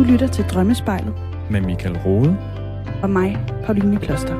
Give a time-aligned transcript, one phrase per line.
[0.00, 1.14] Du lytter til Drømmespejlet.
[1.50, 2.38] Med Michael Rode.
[3.02, 4.34] Og mig, Pauline Kloster.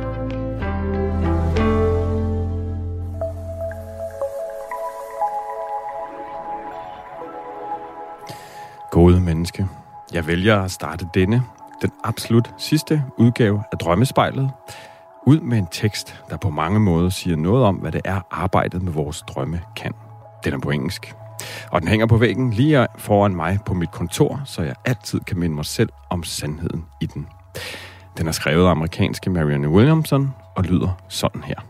[8.90, 9.66] Gode menneske.
[10.12, 11.42] Jeg vælger at starte denne,
[11.82, 14.50] den absolut sidste udgave af Drømmespejlet,
[15.26, 18.82] ud med en tekst, der på mange måder siger noget om, hvad det er, arbejdet
[18.82, 19.92] med vores drømme kan.
[20.44, 21.14] Den er på engelsk.
[21.70, 25.38] Og den hænger på væggen lige foran mig på mit kontor, så jeg altid kan
[25.38, 27.26] minde mig selv om sandheden i den.
[28.18, 31.60] Den er skrevet af amerikanske Marianne Williamson og lyder sådan her.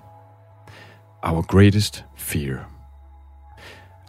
[1.22, 2.56] Our greatest fear.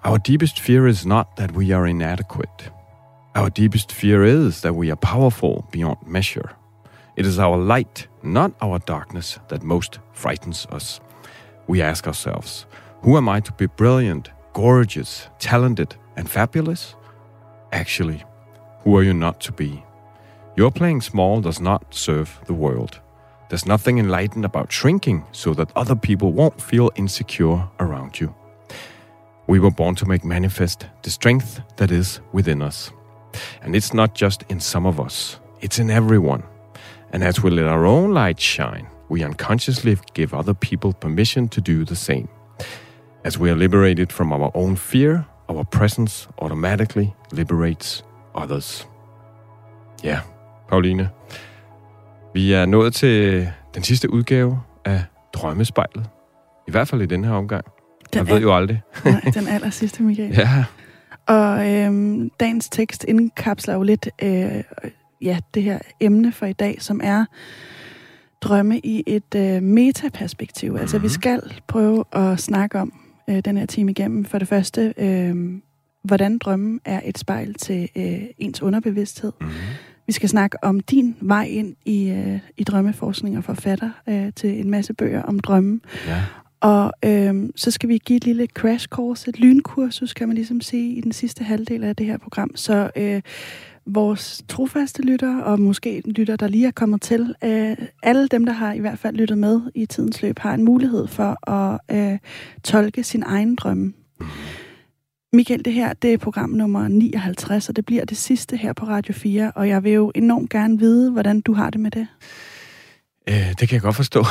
[0.06, 2.72] Our deepest fear is not that we are inadequate.
[3.36, 6.50] Our deepest fear is that we are powerful beyond measure.
[7.18, 11.02] It is our light, not our darkness, that most frightens us.
[11.68, 12.68] We ask ourselves,
[13.04, 16.96] who am I to be brilliant, gorgeous, talented, and fabulous?
[17.72, 18.24] Actually,
[18.84, 19.84] who are you not to be?
[20.56, 23.00] Your playing small does not serve the world.
[23.50, 28.34] There's nothing enlightened about shrinking so that other people won't feel insecure around you.
[29.48, 32.92] We were born to make manifest the strength that is within us.
[33.62, 36.44] And it's not just in some of us, it's in everyone.
[37.12, 41.62] And as we let our own light shine, we unconsciously give other people permission to
[41.62, 42.30] do the same.
[43.24, 48.88] As we are liberated from our own fear, our presence automatically liberates others.
[50.04, 50.20] Ja,
[50.70, 51.10] Pauline.
[52.34, 56.06] Vi er nået til den sidste udgave af Drømmespejlet.
[56.68, 57.66] I hvert fald i den her omgang.
[58.14, 58.82] Den Jeg ved jo aldrig.
[59.06, 60.34] nej, den aller sidste, Michael.
[60.34, 60.66] ja.
[61.28, 64.64] Og øhm, dagens tekst indkapsler jo lidt øh,
[65.22, 67.26] ja, det her emne for i dag, som er
[68.42, 70.72] drømme i et øh, metaperspektiv.
[70.72, 70.82] Mm-hmm.
[70.82, 71.10] Altså vi mhm.
[71.10, 74.26] skal prøve at snakke om øh, den her time igennem.
[74.26, 75.36] For det første, øh,
[76.04, 79.32] hvordan drømmen er et spejl til øh, ens underbevidsthed.
[79.42, 79.56] Mm-hmm.
[80.08, 84.60] Vi skal snakke om din vej ind i, øh, i drømmeforskning og forfatter øh, til
[84.60, 85.82] en masse bøger om drømmen.
[86.08, 86.24] Ja.
[86.62, 90.62] Og øh, så skal vi give et lille crash course, et lynkursus, kan man ligesom
[90.62, 92.56] sige, i den sidste halvdel af det her program.
[92.56, 93.22] Så øh,
[93.86, 98.54] vores trofaste lytter, og måske lytter, der lige er kommet til, øh, alle dem, der
[98.54, 102.20] har i hvert fald lyttet med i tidens løb, har en mulighed for at øh,
[102.64, 103.94] tolke sin egen drømme.
[105.34, 108.86] Michael, det her det er program nummer 59, og det bliver det sidste her på
[108.86, 112.08] Radio 4, og jeg vil jo enormt gerne vide, hvordan du har det med det.
[113.30, 114.26] Øh, det kan jeg godt forstå.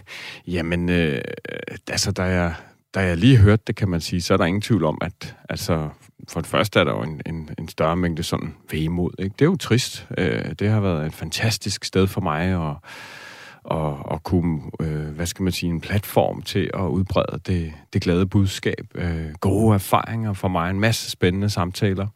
[0.54, 1.20] Jamen, øh,
[1.90, 2.54] altså, da jeg,
[2.94, 5.36] da jeg lige hørte det, kan man sige, så er der ingen tvivl om, at
[5.48, 5.88] altså,
[6.28, 9.10] for det første er der jo en, en, en større mængde sådan vemod.
[9.18, 9.34] Ikke?
[9.38, 10.06] Det er jo trist.
[10.18, 12.76] Øh, det har været et fantastisk sted for mig at,
[13.70, 18.02] at, at kunne, øh, hvad skal man sige, en platform til at udbrede det, det
[18.02, 18.86] glade budskab.
[18.94, 22.06] Øh, gode erfaringer for mig, en masse spændende samtaler.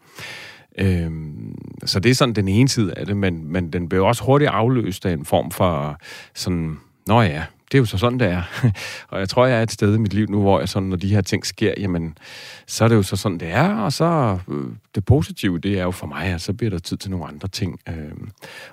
[0.79, 4.25] Øhm, så det er sådan den ene side af det, men, men den blev også
[4.25, 5.99] hurtigt afløst af en form for
[6.35, 8.43] sådan, nå ja, det er jo så sådan, det er.
[9.11, 10.97] og jeg tror, jeg er et sted i mit liv nu, hvor jeg sådan, når
[10.97, 12.19] de her ting sker, jamen,
[12.67, 15.83] så er det jo så sådan, det er, og så øh, det positive, det er
[15.83, 18.13] jo for mig, at så bliver der tid til nogle andre ting, øh,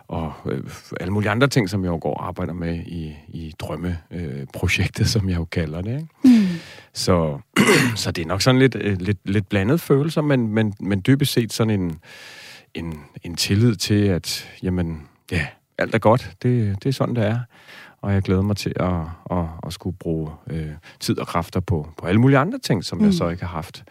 [0.07, 0.63] og øh,
[0.99, 5.07] alle mulige andre ting, som jeg jo går og arbejder med i, i drømmeprojektet, øh,
[5.07, 5.91] som jeg jo kalder det.
[5.91, 6.07] Ikke?
[6.23, 6.47] Mm.
[6.93, 7.39] Så,
[7.95, 11.33] så det er nok sådan lidt, øh, lidt, lidt blandet følelser, men, men, men dybest
[11.33, 11.99] set sådan en,
[12.73, 17.25] en, en tillid til, at jamen, ja, alt er godt, det, det er sådan, det
[17.25, 17.39] er
[18.01, 19.01] og jeg glæder mig til at,
[19.31, 22.97] at, at skulle bruge øh, tid og kræfter på, på alle mulige andre ting, som
[22.97, 23.05] mm.
[23.05, 23.83] jeg så ikke har haft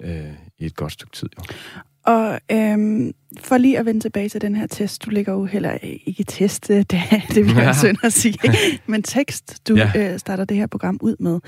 [0.00, 1.28] øh, i et godt stykke tid.
[1.38, 1.54] Jo.
[2.02, 5.78] Og øhm, for lige at vende tilbage til den her test, du ligger jo heller
[5.82, 6.90] ikke test, det,
[7.34, 7.72] det vil jeg ja.
[7.72, 8.38] synd at sige,
[8.86, 9.92] men tekst, du ja.
[9.96, 11.40] øh, starter det her program ud med.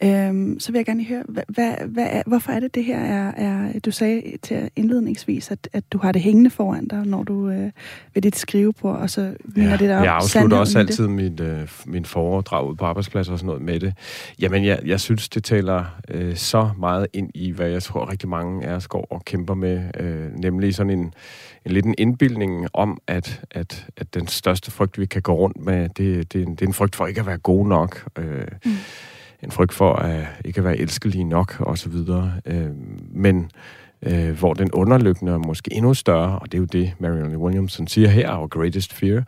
[0.00, 0.28] Ja.
[0.28, 3.32] Øhm, så vil jeg gerne høre, hvad, hvad, hvad hvorfor er det det her er,
[3.36, 7.48] er, du sagde til indledningsvis, at, at du har det hængende foran dig, når du
[7.48, 7.70] øh,
[8.14, 9.76] ved dit skrivebord, og så mener ja.
[9.76, 13.46] det der Jeg afslutter også altid mit, øh, min foredrag ud på arbejdspladser og sådan
[13.46, 13.94] noget med det.
[14.40, 18.28] Jamen, jeg, jeg synes, det taler øh, så meget ind i, hvad jeg tror rigtig
[18.28, 21.14] mange af os går og kæmper med, øh, nemlig sådan en
[21.66, 25.60] en lidt en indbildning om, at, at, at den største frygt, vi kan gå rundt
[25.60, 28.08] med, det, det, er, en, det er en frygt for ikke at være god nok.
[28.18, 28.72] Øh, mm.
[29.42, 32.32] En frygt for at ikke at være elskelig nok, og så videre.
[32.46, 32.70] Øh,
[33.10, 33.50] men
[34.02, 37.86] øh, hvor den underliggende er måske endnu større, og det er jo det, Marianne Williamson
[37.86, 39.22] siger her, our greatest fear,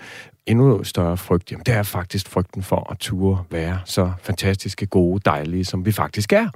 [0.51, 5.21] endnu større frygt, jamen det er faktisk frygten for at ture være så fantastiske, gode,
[5.25, 6.49] dejlige, som vi faktisk er.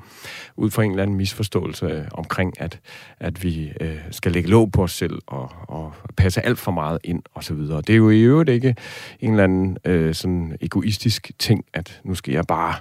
[0.57, 2.79] Ud fra en eller anden misforståelse øh, omkring, at,
[3.21, 6.99] at vi øh, skal lægge låg på os selv og, og passe alt for meget
[7.05, 7.81] ind og så videre.
[7.81, 8.77] Det er jo i øvrigt ikke
[9.21, 12.75] en eller anden øh, sådan egoistisk ting, at nu skal jeg bare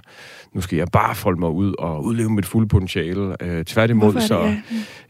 [0.52, 3.42] nu skal jeg bare folde mig ud og udleve mit fulde potentiale.
[3.42, 4.56] Øh, tværtimod, så,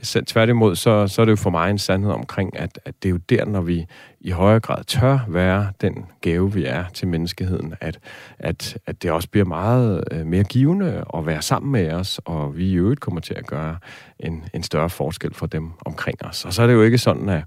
[0.02, 0.26] selv.
[0.26, 3.10] Tværtimod, så, så er det jo for mig en sandhed omkring, at, at det er
[3.10, 3.86] jo der, når vi
[4.24, 7.98] i højere grad tør være den gave, vi er til menneskeheden, at,
[8.38, 12.56] at, at det også bliver meget øh, mere givende at være sammen med os, og
[12.56, 13.76] vi i øvrigt kommer til at gøre
[14.20, 16.44] en, en større forskel for dem omkring os.
[16.44, 17.44] Og så er det jo ikke sådan, at,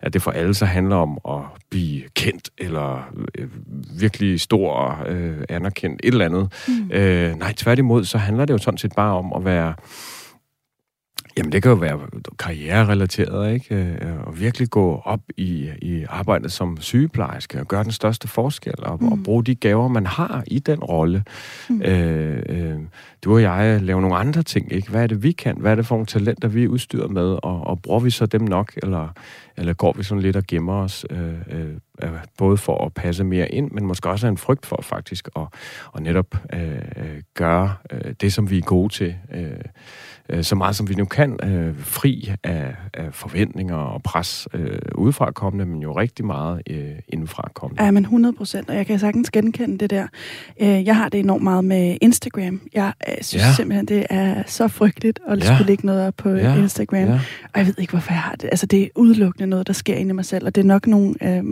[0.00, 3.48] at det for alle så handler om at blive kendt, eller øh,
[4.00, 6.52] virkelig stor og øh, anerkendt, et eller andet.
[6.68, 6.90] Mm.
[6.92, 9.74] Øh, nej, tværtimod, så handler det jo sådan set bare om at være
[11.38, 11.98] Jamen, det kan jo være
[12.38, 13.74] karriererelateret, ikke?
[13.74, 18.74] Øh, og virkelig gå op i, i arbejdet som sygeplejerske og gøre den største forskel
[18.78, 19.12] og, mm.
[19.12, 21.24] og bruge de gaver, man har i den rolle.
[21.68, 21.82] Mm.
[21.82, 22.76] Øh, øh,
[23.24, 24.90] du og jeg laver nogle andre ting, ikke?
[24.90, 25.56] Hvad er det, vi kan?
[25.58, 27.38] Hvad er det for nogle talenter, vi er udstyret med?
[27.42, 29.08] Og, og bruger vi så dem nok, eller,
[29.58, 33.52] eller går vi sådan lidt og gemmer os, øh, øh, både for at passe mere
[33.52, 35.42] ind, men måske også en frygt for faktisk at,
[35.96, 39.50] at netop øh, gøre øh, det, som vi er gode til, øh,
[40.28, 44.78] øh, så meget som vi nu kan, øh, fri af, af forventninger og pres øh,
[44.94, 47.84] udefra kommende, men jo rigtig meget øh, indenfra kommende.
[47.84, 50.06] Ja, men 100 procent, og jeg kan sagtens genkende det der.
[50.60, 52.60] Øh, jeg har det enormt meget med Instagram.
[52.74, 53.52] Jeg øh, synes ja.
[53.52, 55.44] simpelthen, det er så frygteligt at ja.
[55.44, 56.56] skulle lægge noget op på ja.
[56.56, 57.08] Instagram.
[57.08, 57.20] Ja.
[57.52, 58.44] Og jeg ved ikke, hvorfor jeg har det.
[58.44, 60.86] Altså, det er udelukkende noget, der sker inde i mig selv, og det er nok
[60.86, 61.14] nogle...
[61.22, 61.44] Øh,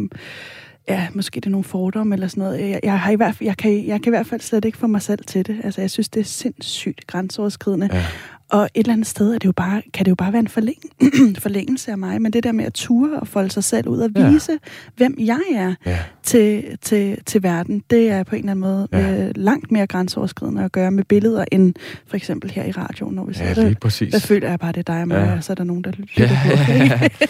[0.88, 2.70] ja, måske det er nogle fordomme eller sådan noget.
[2.70, 4.78] Jeg, jeg, har i hvert fald, jeg, kan, jeg kan i hvert fald slet ikke
[4.78, 5.60] få mig selv til det.
[5.64, 7.88] Altså, jeg synes, det er sindssygt grænseoverskridende.
[7.92, 8.04] Ja.
[8.48, 10.48] Og et eller andet sted er det jo bare, kan det jo bare være en
[10.48, 10.78] forlæng,
[11.38, 14.10] forlængelse af mig, men det der med at ture og folde sig selv ud og
[14.14, 14.58] vise, ja.
[14.96, 15.98] hvem jeg er ja.
[16.22, 19.26] til, til, til verden, det er på en eller anden måde ja.
[19.26, 21.74] øh, langt mere grænseoverskridende at gøre med billeder, end
[22.06, 23.68] for eksempel her i radioen, når vi ja, sidder.
[23.68, 24.12] Ja, præcis.
[24.12, 25.36] Der føler jeg bare, det er dig og mig, ja.
[25.36, 26.98] og så er der nogen, der lytter ja.
[26.98, 27.24] på.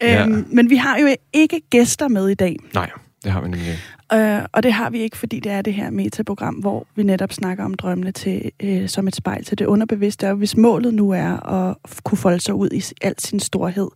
[0.06, 0.22] ja.
[0.22, 2.56] øhm, men vi har jo ikke gæster med i dag.
[2.74, 2.90] Nej.
[3.24, 3.82] Det har vi nemlig ikke.
[4.12, 7.32] Øh, og det har vi ikke, fordi det er det her metaprogram, hvor vi netop
[7.32, 10.30] snakker om drømmene til, øh, som et spejl til det underbevidste.
[10.30, 13.88] Og hvis målet nu er at kunne folde sig ud i al sin storhed,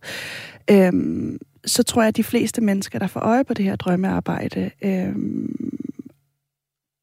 [0.71, 0.91] øh,
[1.65, 5.15] så tror jeg, at de fleste mennesker, der får øje på det her drømmearbejde, øh,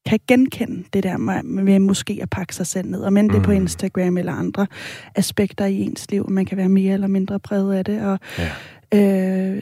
[0.05, 3.37] kan genkende det der med, med måske at pakke sig selv ned, og men det
[3.37, 3.43] mm.
[3.43, 4.67] på Instagram eller andre
[5.15, 6.29] aspekter i ens liv.
[6.29, 8.51] Man kan være mere eller mindre præget af det, og ja
[8.93, 9.61] øh,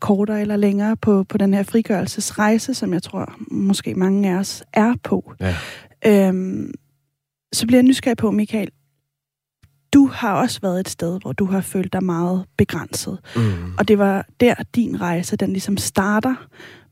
[0.00, 4.62] kortere eller længere på, på den her frigørelsesrejse, som jeg tror måske mange af os
[4.72, 5.32] er på.
[5.40, 5.54] Ja.
[6.06, 6.74] Øhm,
[7.52, 8.70] så bliver jeg nysgerrig på, Michael,
[9.94, 13.18] du har også været et sted, hvor du har følt dig meget begrænset.
[13.36, 13.74] Mm.
[13.78, 16.34] Og det var der, din rejse, den ligesom starter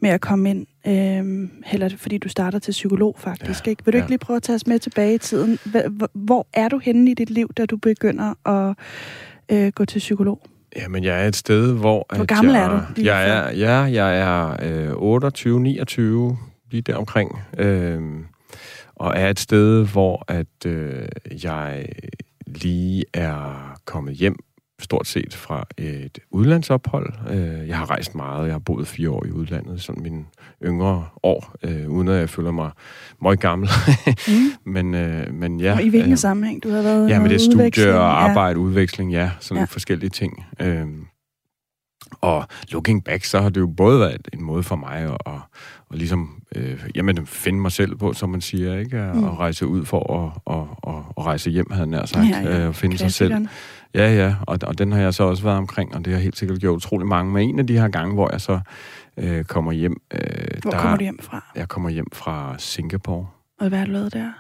[0.01, 3.67] med at komme ind, øhm, heller fordi du starter til psykolog faktisk.
[3.67, 3.71] Ja.
[3.71, 3.85] Ikke?
[3.85, 4.03] Vil du ja.
[4.03, 5.59] ikke lige prøve at tage os med tilbage i tiden?
[6.15, 8.77] Hvor er du henne i dit liv, da du begynder at
[9.49, 10.41] øh, gå til psykolog?
[10.77, 12.07] Jamen, jeg er et sted, hvor...
[12.17, 13.03] Hvor gammel jeg, er du?
[13.03, 16.39] Jeg er, ja, jeg er øh, 28, 29,
[16.71, 17.39] lige der omkring.
[17.59, 18.01] Øh,
[18.95, 21.09] og er et sted, hvor at øh,
[21.45, 21.87] jeg
[22.47, 24.37] lige er kommet hjem
[24.85, 27.13] stort set fra et udlandsophold.
[27.31, 28.45] Øh, jeg har rejst meget.
[28.45, 30.25] Jeg har boet fire år i udlandet, sådan mine
[30.65, 32.71] yngre år, øh, uden at jeg føler mig
[33.23, 33.69] meget gammel.
[34.29, 34.33] mm.
[34.75, 35.75] men, øh, men ja.
[35.75, 37.11] Og i hvilken øh, sammenhæng du har været?
[37.11, 38.65] Ja, med det studie og arbejde, ja.
[38.67, 39.31] udveksling, ja.
[39.41, 39.65] Sådan ja.
[39.65, 40.47] forskellige ting.
[40.61, 40.87] Øh,
[42.21, 45.33] og looking back, så har det jo både været en måde for mig at, at,
[45.93, 48.99] at ligesom, øh, jamen, finde mig selv på, som man siger, ikke?
[48.99, 49.25] At, mm.
[49.25, 52.29] at rejse ud for at, at, at, at rejse hjem, havde jeg nær sagt.
[52.29, 52.67] Ja, ja.
[52.67, 53.49] Øh, finde sig selv.
[53.95, 56.39] Ja, ja, og, og den har jeg så også været omkring, og det har helt
[56.39, 57.33] sikkert gjort utrolig mange.
[57.33, 58.61] Men en af de her gange, hvor jeg så
[59.17, 59.97] øh, kommer hjem...
[60.13, 60.19] Øh,
[60.63, 61.53] hvor der, kommer du hjem fra?
[61.57, 63.27] Jeg kommer hjem fra Singapore.
[63.61, 64.31] Og hvad har du lavet der?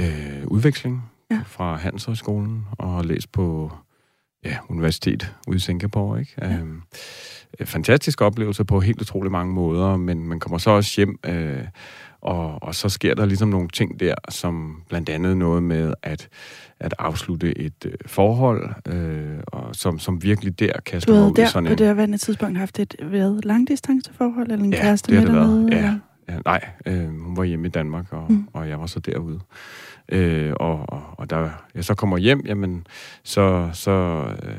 [0.00, 1.40] Øh, udveksling ja.
[1.46, 3.72] fra Handelshøjskolen, og har læst på
[4.44, 6.20] ja, universitet ude i Singapore.
[6.20, 6.32] Ikke?
[6.42, 6.52] Ja.
[6.52, 6.82] Øhm,
[7.64, 11.64] fantastisk oplevelse på helt utrolig mange måder, men man kommer så også hjem, øh,
[12.24, 16.28] og, og så sker der ligesom nogle ting der, som blandt andet noget med at,
[16.80, 21.46] at afslutte et øh, forhold, øh, og som, som virkelig der kaster mig ud der,
[21.46, 21.76] sådan en...
[21.76, 25.34] Du havde på det tidspunkt haft et hvad, langdistanceforhold, eller en ja, kæreste det med
[25.34, 25.76] dernede?
[25.76, 28.48] Ja, ja, nej, øh, hun var hjemme i Danmark, og, mm.
[28.52, 29.40] og jeg var så derude.
[30.08, 32.86] Øh, og, og, og da jeg så kommer hjem, jamen,
[33.22, 34.54] så, så øh,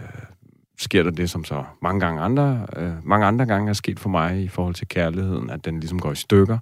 [0.80, 4.10] sker der det, som så mange gange andre, øh, mange andre gange er sket for
[4.10, 6.58] mig i forhold til kærligheden, at den ligesom går i stykker.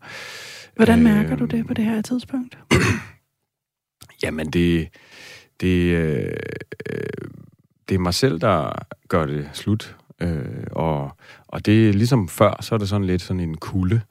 [0.75, 2.57] Hvordan mærker øh, du det på det her tidspunkt?
[4.23, 4.89] jamen, det,
[5.61, 6.33] det, øh,
[7.89, 8.71] det er mig selv, der
[9.07, 9.95] gør det slut.
[10.21, 14.01] Øh, og, og det er ligesom før, så er det sådan lidt sådan en kulde,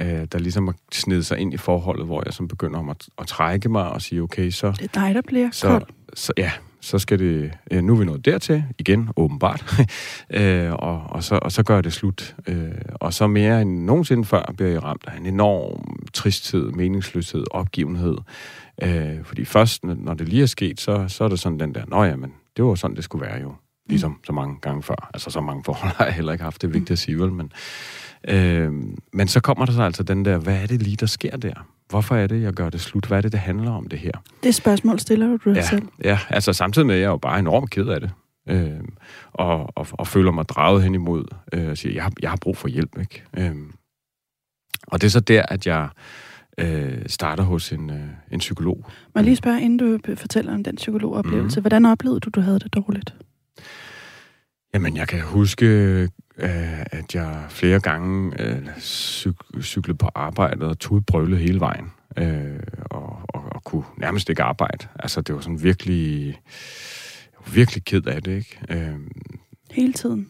[0.00, 3.26] øh, der ligesom har snedet sig ind i forholdet, hvor jeg som begynder at, at
[3.26, 4.70] trække mig og sige, okay, så...
[4.70, 5.86] Det er dig, der bliver så, kold.
[6.14, 6.52] Så, ja,
[6.84, 7.52] så skal det...
[7.70, 9.74] Øh, nu er vi nået dertil, igen, åbenbart.
[10.30, 12.36] øh, og, og, så, og så gør det slut.
[12.46, 17.44] Øh, og så mere end nogensinde før bliver jeg ramt af en enorm tristhed, meningsløshed,
[17.50, 18.16] opgivenhed.
[18.82, 21.84] Øh, fordi først, når det lige er sket, så, så er det sådan den der,
[21.88, 23.54] nå ja, men det var sådan, det skulle være jo.
[23.88, 24.24] Ligesom mm.
[24.24, 25.10] så mange gange før.
[25.14, 27.32] Altså, så mange forhold har jeg heller ikke haft, det er vigtigt at sige, vel?
[27.32, 27.52] Men,
[28.28, 28.72] øh,
[29.12, 31.66] men så kommer der så altså den der, hvad er det lige, der sker der?
[31.88, 33.06] Hvorfor er det, jeg gør det slut?
[33.06, 34.12] Hvad er det, det handler om, det her?
[34.42, 35.82] Det spørgsmål stiller du dig ja, selv.
[36.04, 38.10] Ja, altså samtidig med, at jeg er jo bare enormt ked af det.
[38.48, 38.80] Øh,
[39.32, 42.38] og, og, og føler mig draget hen imod, øh, og siger, jeg har, jeg har
[42.40, 43.24] brug for hjælp, ikke?
[43.38, 43.54] Øh,
[44.86, 45.88] og det er så der, at jeg
[46.58, 48.84] øh, starter hos en, øh, en psykolog.
[48.86, 51.62] Må jeg lige spørge, inden du fortæller om den psykologoplevelse, mm.
[51.62, 53.14] hvordan oplevede du, du havde det dårligt?
[54.74, 60.78] Jamen, jeg kan huske, øh, at jeg flere gange øh, cyk- cyklede på arbejdet og
[60.78, 61.92] tudbrølede hele vejen.
[62.16, 62.60] Øh,
[62.90, 64.86] og, og, og kunne nærmest ikke arbejde.
[64.98, 66.26] Altså, det var sådan virkelig...
[67.32, 68.58] Jeg var virkelig ked af det, ikke?
[68.70, 68.94] Øh,
[69.70, 70.28] hele tiden?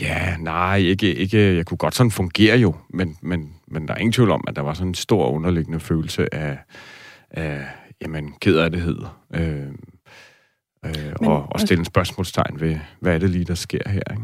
[0.00, 1.56] Ja, nej, ikke, ikke.
[1.56, 4.56] Jeg kunne godt sådan fungere jo, men, men, men der er ingen tvivl om, at
[4.56, 6.58] der var sådan en stor underliggende følelse af,
[7.30, 7.66] af
[8.00, 8.98] jamen, kedelighed.
[9.34, 9.66] Øh,
[10.88, 14.02] øh, men, og, og stille en spørgsmålstegn ved, hvad er det lige, der sker her,
[14.10, 14.22] ikke?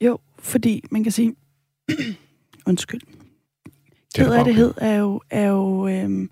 [0.00, 1.34] Jo, fordi man kan sige...
[2.66, 3.00] undskyld.
[4.14, 6.30] Kedelighed er jo, er jo øhm,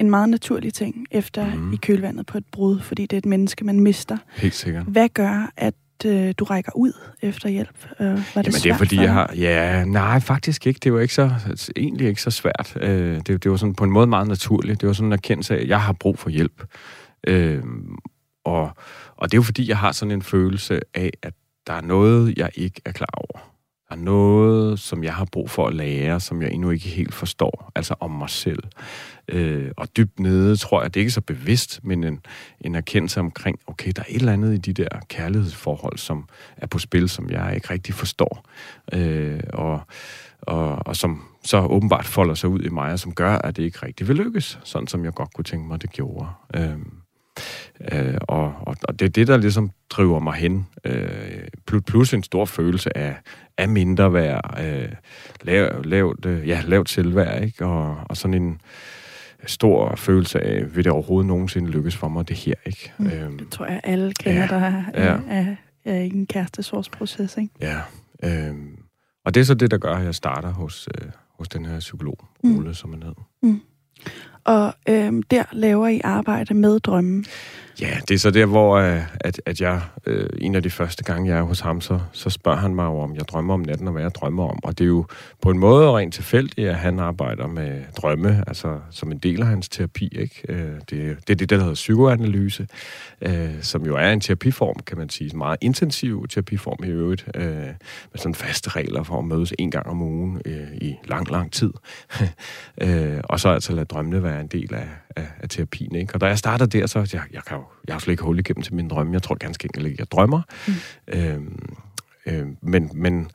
[0.00, 1.72] en meget naturlig ting efter mm.
[1.72, 4.16] i kølvandet på et brud, fordi det er et menneske, man mister.
[4.36, 4.84] Helt sikkert.
[4.84, 5.74] Hvad gør, at
[6.06, 6.92] øh, du rækker ud
[7.22, 7.88] efter hjælp?
[8.00, 9.32] Øh, var det Jamen, det er fordi, jeg har...
[9.36, 10.80] Ja, nej, faktisk ikke.
[10.82, 11.30] Det var ikke så,
[11.76, 12.76] egentlig ikke så svært.
[12.80, 14.80] Øh, det, det var sådan på en måde meget naturligt.
[14.80, 16.64] Det var sådan en erkendelse af, at jeg har brug for hjælp.
[17.26, 17.62] Øh,
[18.44, 18.70] og,
[19.16, 21.34] og det er jo fordi, jeg har sådan en følelse af, at
[21.66, 23.54] der er noget, jeg ikke er klar over.
[23.88, 27.14] Der er noget, som jeg har brug for at lære, som jeg endnu ikke helt
[27.14, 28.62] forstår, altså om mig selv.
[29.28, 32.20] Øh, og dybt nede tror jeg, det er ikke så bevidst, men en,
[32.60, 36.66] en erkendelse omkring, okay, der er et eller andet i de der kærlighedsforhold, som er
[36.66, 38.44] på spil, som jeg ikke rigtig forstår.
[38.92, 39.80] Øh, og,
[40.40, 43.62] og, og som så åbenbart folder sig ud i mig, og som gør, at det
[43.62, 46.26] ikke rigtig vil lykkes, sådan som jeg godt kunne tænke mig, det gjorde.
[46.56, 46.78] Øh,
[47.92, 50.66] Øh, og, og, og det er det, der ligesom driver mig hen.
[50.84, 51.48] Øh,
[51.86, 53.16] plus en stor følelse af,
[53.58, 54.92] af mindre værd, øh,
[55.42, 57.66] lav, lavt, øh, ja, lavt selvværd, ikke?
[57.66, 58.60] Og, og sådan en
[59.46, 62.92] stor følelse af, vil det overhovedet nogensinde lykkes for mig, det her, ikke?
[62.98, 65.18] Mm, øhm, det tror jeg, alle kender, ja, der er, ja.
[65.28, 67.50] er, er i en kærestesorgsproces, ikke?
[67.60, 67.80] Ja,
[68.22, 68.54] øh,
[69.24, 71.78] og det er så det, der gør, at jeg starter hos, øh, hos den her
[71.78, 72.74] psykolog, Ole, mm.
[72.74, 73.28] som han hedder.
[73.42, 73.60] Mm
[74.44, 77.24] og øh, der laver I arbejde med drømmen.
[77.80, 81.04] Ja, det er så der, hvor øh, at, at jeg, øh, en af de første
[81.04, 83.86] gange, jeg er hos ham, så, så spørger han mig om, jeg drømmer om natten,
[83.86, 84.58] og hvad jeg drømmer om.
[84.64, 85.04] Og det er jo
[85.42, 89.46] på en måde rent tilfældigt, at han arbejder med drømme, altså som en del af
[89.46, 90.08] hans terapi.
[90.08, 90.42] Ikke?
[90.48, 92.66] Øh, det, det er det, der hedder psykoanalyse,
[93.22, 97.28] øh, som jo er en terapiform, kan man sige, en meget intensiv terapiform i øvrigt,
[97.34, 101.30] øh, med sådan faste regler for at mødes en gang om ugen øh, i lang,
[101.30, 101.72] lang tid.
[102.82, 105.94] øh, og så altså lade drømmene være en del af, af, af terapien.
[105.94, 106.14] Ikke?
[106.14, 108.62] Og da jeg starter der, så jeg, jeg kan jeg har slet ikke hul igennem
[108.62, 109.12] til mine drømme.
[109.12, 110.42] Jeg tror ganske enkelt ikke, jeg drømmer.
[110.68, 110.74] Mm.
[111.06, 111.76] Øhm,
[112.26, 113.30] øh, men, men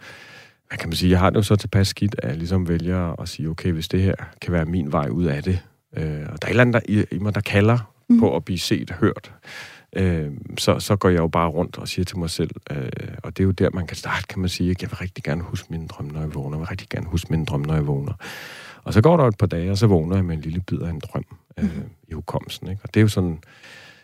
[0.68, 3.22] hvad kan man sige, jeg har det jo så tilpas skidt, at jeg ligesom vælger
[3.22, 5.60] at sige, okay, hvis det her kan være min vej ud af det,
[5.98, 8.20] øh, og der er et eller andet der, i, i mig, der kalder mm.
[8.20, 9.32] på at blive set hørt,
[9.94, 12.90] øh, så, så går jeg jo bare rundt og siger til mig selv, øh,
[13.24, 15.24] og det er jo der, man kan starte, kan man sige, at jeg vil rigtig
[15.24, 16.58] gerne huske mine drømme, når jeg vågner.
[16.58, 18.14] Jeg vil rigtig gerne huske mine drømme, når jeg vågner.
[18.84, 20.80] Og så går der et par dage, og så vågner jeg med en lille bid
[20.80, 21.26] af en drøm
[21.58, 21.90] øh, mm.
[22.08, 22.70] i hukommelsen.
[22.70, 22.82] Ikke?
[22.84, 23.40] Og det er jo sådan,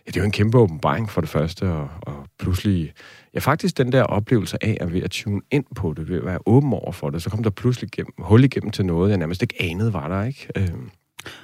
[0.08, 2.94] ja, det er jo en kæmpe åbenbaring for det første, og, og pludselig,
[3.34, 6.26] ja faktisk den der oplevelse af at ved at tune ind på det, ved at
[6.26, 9.18] være åben over for det, så kom der pludselig gennem, hul igennem til noget, jeg
[9.18, 10.48] nærmest ikke anede var der, ikke?
[10.56, 10.70] Øh.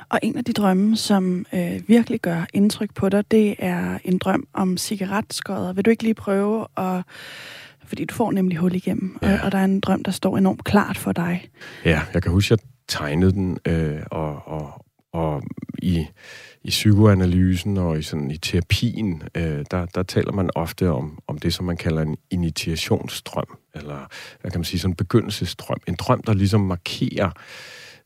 [0.09, 4.17] Og en af de drømme, som øh, virkelig gør indtryk på dig, det er en
[4.17, 5.73] drøm om cigaretskodder.
[5.73, 7.03] Vil du ikke lige prøve at
[7.91, 9.33] fordi du får nemlig hul igennem, ja.
[9.33, 11.49] og, og der er en drøm, der står enormt klart for dig.
[11.85, 15.43] Ja, jeg kan huske, at jeg tegnede den, øh, og, og, og
[15.81, 16.07] i,
[16.63, 21.37] i psykoanalysen og i, sådan, i terapien, øh, der, der taler man ofte om, om
[21.37, 24.07] det, som man kalder en initiationsstrøm, eller
[24.41, 25.77] hvad kan man sige, sådan en begyndelsesstrøm.
[25.87, 27.31] En drøm, der ligesom markerer,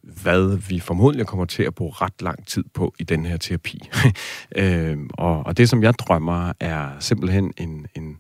[0.02, 3.90] hvad vi formodentlig kommer til at bruge ret lang tid på i den her terapi.
[4.62, 8.18] øh, og, og det, som jeg drømmer, er simpelthen en, en,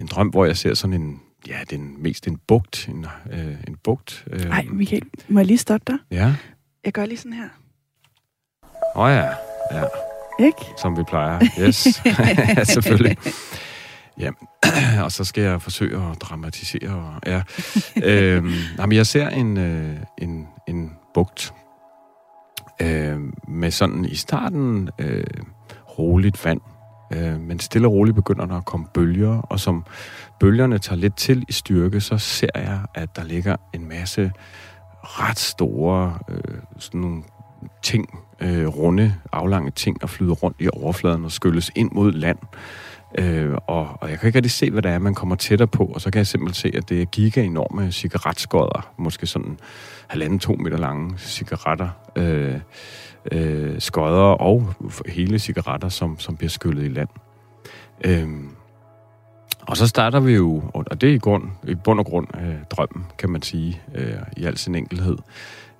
[0.00, 3.76] en drøm, hvor jeg ser sådan en, ja, den mest en bugt, en, øh, en
[3.84, 4.26] bugt.
[4.30, 5.98] Nej, øh, Michael, må jeg lige stoppe dig?
[6.10, 6.34] Ja.
[6.84, 7.48] Jeg gør lige sådan her.
[9.00, 9.28] Åh oh, ja,
[9.72, 9.84] ja.
[10.38, 10.58] Ikke?
[10.76, 11.40] Som vi plejer.
[11.60, 12.02] Yes,
[12.74, 13.16] selvfølgelig.
[14.18, 14.30] Ja,
[15.04, 17.20] og så skal jeg forsøge at dramatisere.
[17.26, 17.42] Ja.
[18.04, 21.54] øhm, jamen, jeg ser en, øh, en, en bugt
[22.80, 25.24] øh, med sådan i starten øh,
[25.98, 26.60] roligt vand,
[27.12, 29.84] øh, men stille og roligt begynder der at komme bølger, og som
[30.40, 34.32] bølgerne tager lidt til i styrke, så ser jeg, at der ligger en masse
[35.02, 37.22] ret store øh, sådan nogle
[37.82, 38.08] ting,
[38.40, 42.38] øh, runde, aflange ting, og flyder rundt i overfladen og skylles ind mod land.
[43.18, 45.84] Øh, og, og jeg kan ikke rigtig se, hvad det er, man kommer tættere på,
[45.84, 49.58] og så kan jeg simpelthen se, at det er giga enorme cigaretskodder, måske sådan
[50.06, 52.60] halvanden, to meter lange cigaretter, øh,
[53.32, 54.74] øh, skodder og
[55.06, 57.08] hele cigaretter, som, som bliver skyllet i land.
[58.04, 58.28] Øh,
[59.60, 62.54] og så starter vi jo, og det er i, grund, i bund og grund øh,
[62.70, 65.16] drømmen, kan man sige, øh, i al sin enkelhed.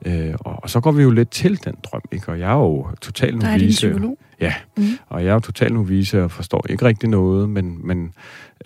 [0.06, 2.28] Øh, og, og så går vi jo lidt til den drøm, ikke?
[2.28, 3.46] Og jeg er jo totalt novise.
[3.46, 4.18] Der er din psykolog.
[4.40, 4.84] Ja, mm.
[5.06, 8.12] og jeg er jo totalt novise og forstår ikke rigtig noget, men, men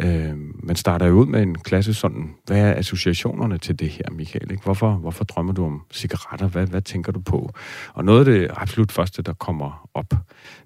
[0.01, 4.05] øh, man starter jo ud med en klasse sådan, hvad er associationerne til det her,
[4.13, 4.51] Michael?
[4.51, 4.63] Ikke?
[4.65, 6.49] Hvorfor, hvorfor drømmer du om cigaretter?
[6.49, 7.51] Hvad, hvad tænker du på?
[7.93, 10.15] Og noget af det absolut første, der kommer op,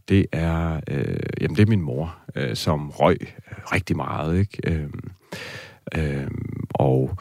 [0.09, 3.19] det er, øh, jamen det er min mor, øh, som røg
[3.73, 4.59] rigtig meget, ikke?
[4.67, 4.89] Øh,
[5.97, 6.27] øh,
[6.71, 7.19] og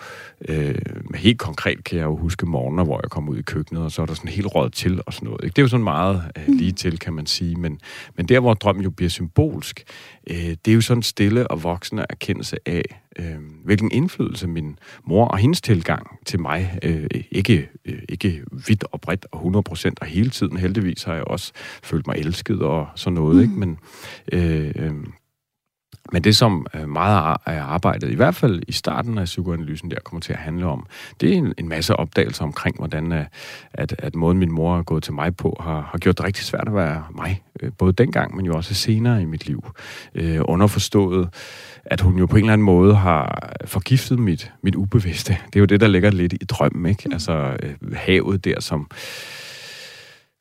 [0.49, 0.75] øh,
[1.15, 4.01] helt konkret kan jeg jo huske morgener, hvor jeg kom ud i køkkenet, og så
[4.01, 5.43] er der sådan helt råd til og sådan noget.
[5.43, 5.53] Ikke?
[5.53, 6.57] Det er jo sådan meget øh, mm.
[6.57, 7.55] lige til, kan man sige.
[7.55, 7.79] Men,
[8.15, 9.83] men der, hvor drømmen jo bliver symbolsk,
[10.29, 12.83] øh, det er jo sådan stille og voksende erkendelse af,
[13.19, 18.83] øh, hvilken indflydelse min mor og hendes tilgang til mig, øh, ikke, øh, ikke vidt
[18.91, 21.51] og bredt og 100% og hele tiden, heldigvis har jeg også
[21.83, 23.41] følt mig elsket og sådan noget, mm.
[23.41, 23.53] ikke?
[23.53, 23.77] men
[24.31, 24.93] øh, øh,
[26.11, 29.97] men det, som øh, meget af arbejdet, i hvert fald i starten af psykoanalysen, der
[30.03, 30.85] kommer til at handle om,
[31.21, 33.25] det er en, masse opdagelser omkring, hvordan øh,
[33.73, 36.45] at, at måden min mor er gået til mig på, har, har gjort det rigtig
[36.45, 37.43] svært at være mig.
[37.61, 39.63] Øh, både dengang, men jo også senere i mit liv.
[40.41, 41.29] underforstået,
[41.85, 45.37] at hun jo på en eller anden måde har forgiftet mit, mit ubevidste.
[45.45, 47.03] Det er jo det, der ligger lidt i drømmen, ikke?
[47.05, 47.13] Mm.
[47.13, 47.57] Altså
[47.93, 48.87] havet der, som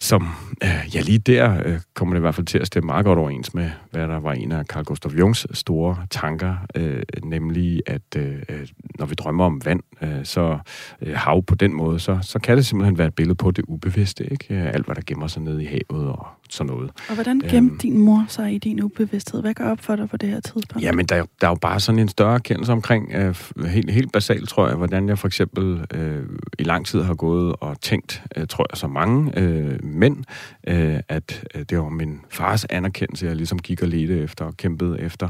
[0.01, 0.29] som,
[0.63, 3.19] øh, ja lige der øh, kommer det i hvert fald til at stemme meget godt
[3.19, 8.03] overens med, hvad der var en af Carl Gustav Jungs store tanker, øh, nemlig at
[8.17, 10.59] øh, øh når vi drømmer om vand, øh, så
[11.03, 13.65] øh, hav på den måde, så, så kan det simpelthen være et billede på det
[13.69, 14.55] ubevidste, ikke?
[14.55, 16.91] Øh, alt, hvad der gemmer sig nede i havet og sådan noget.
[17.09, 19.41] Og hvordan gemte øhm, din mor sig i din ubevidsthed?
[19.41, 20.85] Hvad går op for dig på det her tidspunkt?
[20.85, 23.37] Jamen, der, der er jo bare sådan en større erkendelse omkring, øh,
[23.67, 26.23] helt, helt basalt tror jeg, hvordan jeg for eksempel øh,
[26.59, 30.25] i lang tid har gået og tænkt, øh, tror jeg, så mange øh, mænd,
[30.67, 34.57] øh, at øh, det var min fars anerkendelse, jeg ligesom gik og ledte efter og
[34.57, 35.29] kæmpede efter.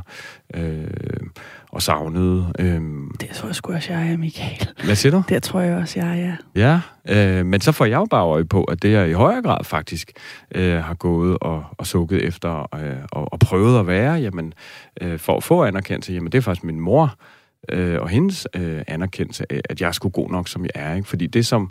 [0.55, 0.87] Øh,
[1.76, 2.52] og savnede.
[2.58, 4.68] Øhm, det tror jeg sgu også, jeg er, Michael.
[4.84, 5.22] Hvad siger du?
[5.28, 6.36] Det tror jeg også, jeg er.
[6.54, 6.80] Ja,
[7.38, 9.64] øh, men så får jeg jo bare øje på, at det jeg i højere grad
[9.64, 10.12] faktisk
[10.54, 14.52] øh, har gået og, og sukket efter øh, og, og prøvet at være, jamen,
[15.00, 17.14] øh, for at få anerkendelse, jamen det er faktisk min mor
[17.68, 20.94] øh, og hendes øh, anerkendelse af, at jeg er sgu god nok, som jeg er.
[20.94, 21.08] Ikke?
[21.08, 21.70] Fordi det som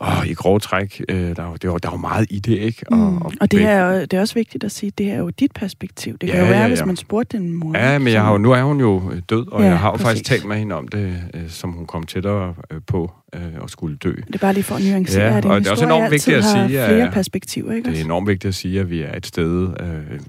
[0.00, 2.58] åh, i grove træk, øh, der, er, der, er, der er jo meget i det,
[2.58, 2.82] ikke?
[2.90, 3.16] Og, mm.
[3.16, 6.18] og, og det, er, det er også vigtigt at sige, det er jo dit perspektiv.
[6.18, 6.68] Det kan ja, jo være, ja, ja.
[6.68, 7.78] hvis man spurgte din mor.
[7.78, 9.88] Ja, men jeg har jo, nu er hun jo øh, død, og ja, jeg har
[9.88, 10.06] jo præcis.
[10.06, 13.70] faktisk talt med hende om det, øh, som hun kom tættere øh, på øh, og
[13.70, 14.12] skulle dø.
[14.26, 16.36] Det er bare lige for at nuancere, ja, at og det er også enormt vigtigt
[16.36, 17.90] at sige, at flere perspektiver, ikke?
[17.90, 20.20] Det er enormt vigtigt at sige, at vi er et sted, øh,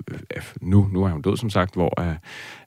[0.62, 2.16] nu, nu er hun død som sagt, hvor øh,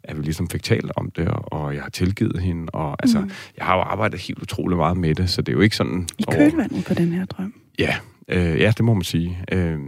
[0.02, 3.30] at vi ligesom fik talt om det, og jeg har tilgivet hende, og altså, mm.
[3.56, 6.08] jeg har jo arbejdet helt utrolig meget med det, så det er jo ikke sådan...
[6.18, 7.54] I kølvandet på den her drøm?
[7.78, 7.94] Ja,
[8.28, 9.38] øh, ja, det må man sige.
[9.52, 9.78] Øh,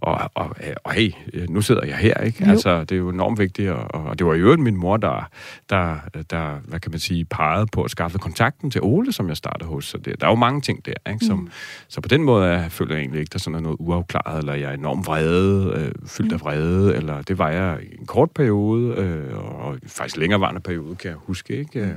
[0.00, 1.12] og, og, og hey,
[1.48, 2.44] nu sidder jeg her, ikke?
[2.44, 2.50] Jo.
[2.50, 5.28] Altså, det er jo enormt vigtigt, og, og det var jo min mor, der,
[5.70, 5.96] der,
[6.30, 9.68] der, hvad kan man sige, pegede på at skaffe kontakten til Ole, som jeg startede
[9.68, 9.84] hos.
[9.84, 11.24] Så det, der er jo mange ting der, ikke?
[11.24, 11.50] Som, mm.
[11.88, 14.54] Så på den måde jeg føler jeg egentlig ikke, der sådan er noget uafklaret, eller
[14.54, 16.34] jeg er enormt vrede, øh, fyldt mm.
[16.34, 20.96] af vrede, eller det var jeg i en kort periode, øh, og faktisk længerevarende periode,
[20.96, 21.80] kan jeg huske, ikke?
[21.80, 21.94] Øh,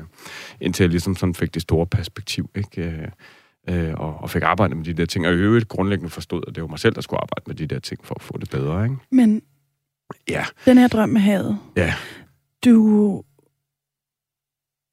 [0.62, 3.12] indtil jeg ligesom sådan fik det store perspektiv, ikke?
[3.70, 6.56] Øh, og, og fik arbejdet med de der ting, og i øvrigt grundlæggende forstod, at
[6.56, 8.50] det var mig selv, der skulle arbejde med de der ting for at få det
[8.50, 8.84] bedre.
[8.84, 8.96] Ikke?
[9.12, 9.42] Men
[10.30, 10.46] ja.
[10.66, 11.94] den her drøm med havet, ja.
[12.66, 13.24] du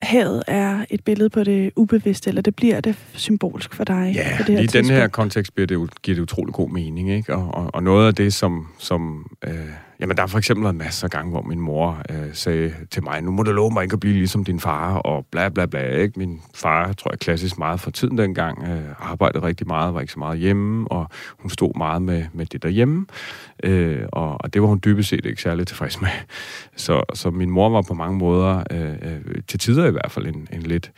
[0.03, 4.13] havet er et billede på det ubevidste, eller det bliver det symbolsk for dig?
[4.15, 7.11] Ja, på det her i den her kontekst bliver det, giver det utrolig god mening,
[7.11, 7.35] ikke?
[7.35, 9.53] Og, og, og noget af det, som, som øh,
[10.03, 13.05] Jamen, der har for eksempel været masser af gange, hvor min mor øh, sagde til
[13.05, 15.67] mig, nu må du love mig ikke at blive ligesom din far, og bla bla
[15.67, 15.97] bla.
[15.97, 16.19] Ikke?
[16.19, 20.13] Min far, tror jeg, klassisk meget for tiden dengang, øh, arbejdede rigtig meget, var ikke
[20.13, 21.07] så meget hjemme, og
[21.39, 23.07] hun stod meget med, med det derhjemme.
[23.63, 26.11] Øh, og, og det var hun dybest set ikke særlig tilfreds med.
[26.77, 30.27] Så, så min mor var på mange måder, øh, øh, til tider i hvert fald,
[30.27, 30.93] en, en lidt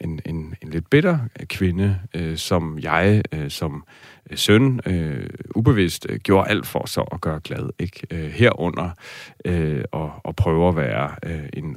[0.00, 3.84] en, en, en lidt bitter øh, kvinde, øh, som jeg øh, som
[4.30, 7.70] øh, søn øh, ubevidst øh, gjorde alt for så at gøre glad.
[7.78, 8.06] Ikke?
[8.10, 8.90] Øh, herunder
[9.44, 11.76] øh, og, og prøve at være øh, en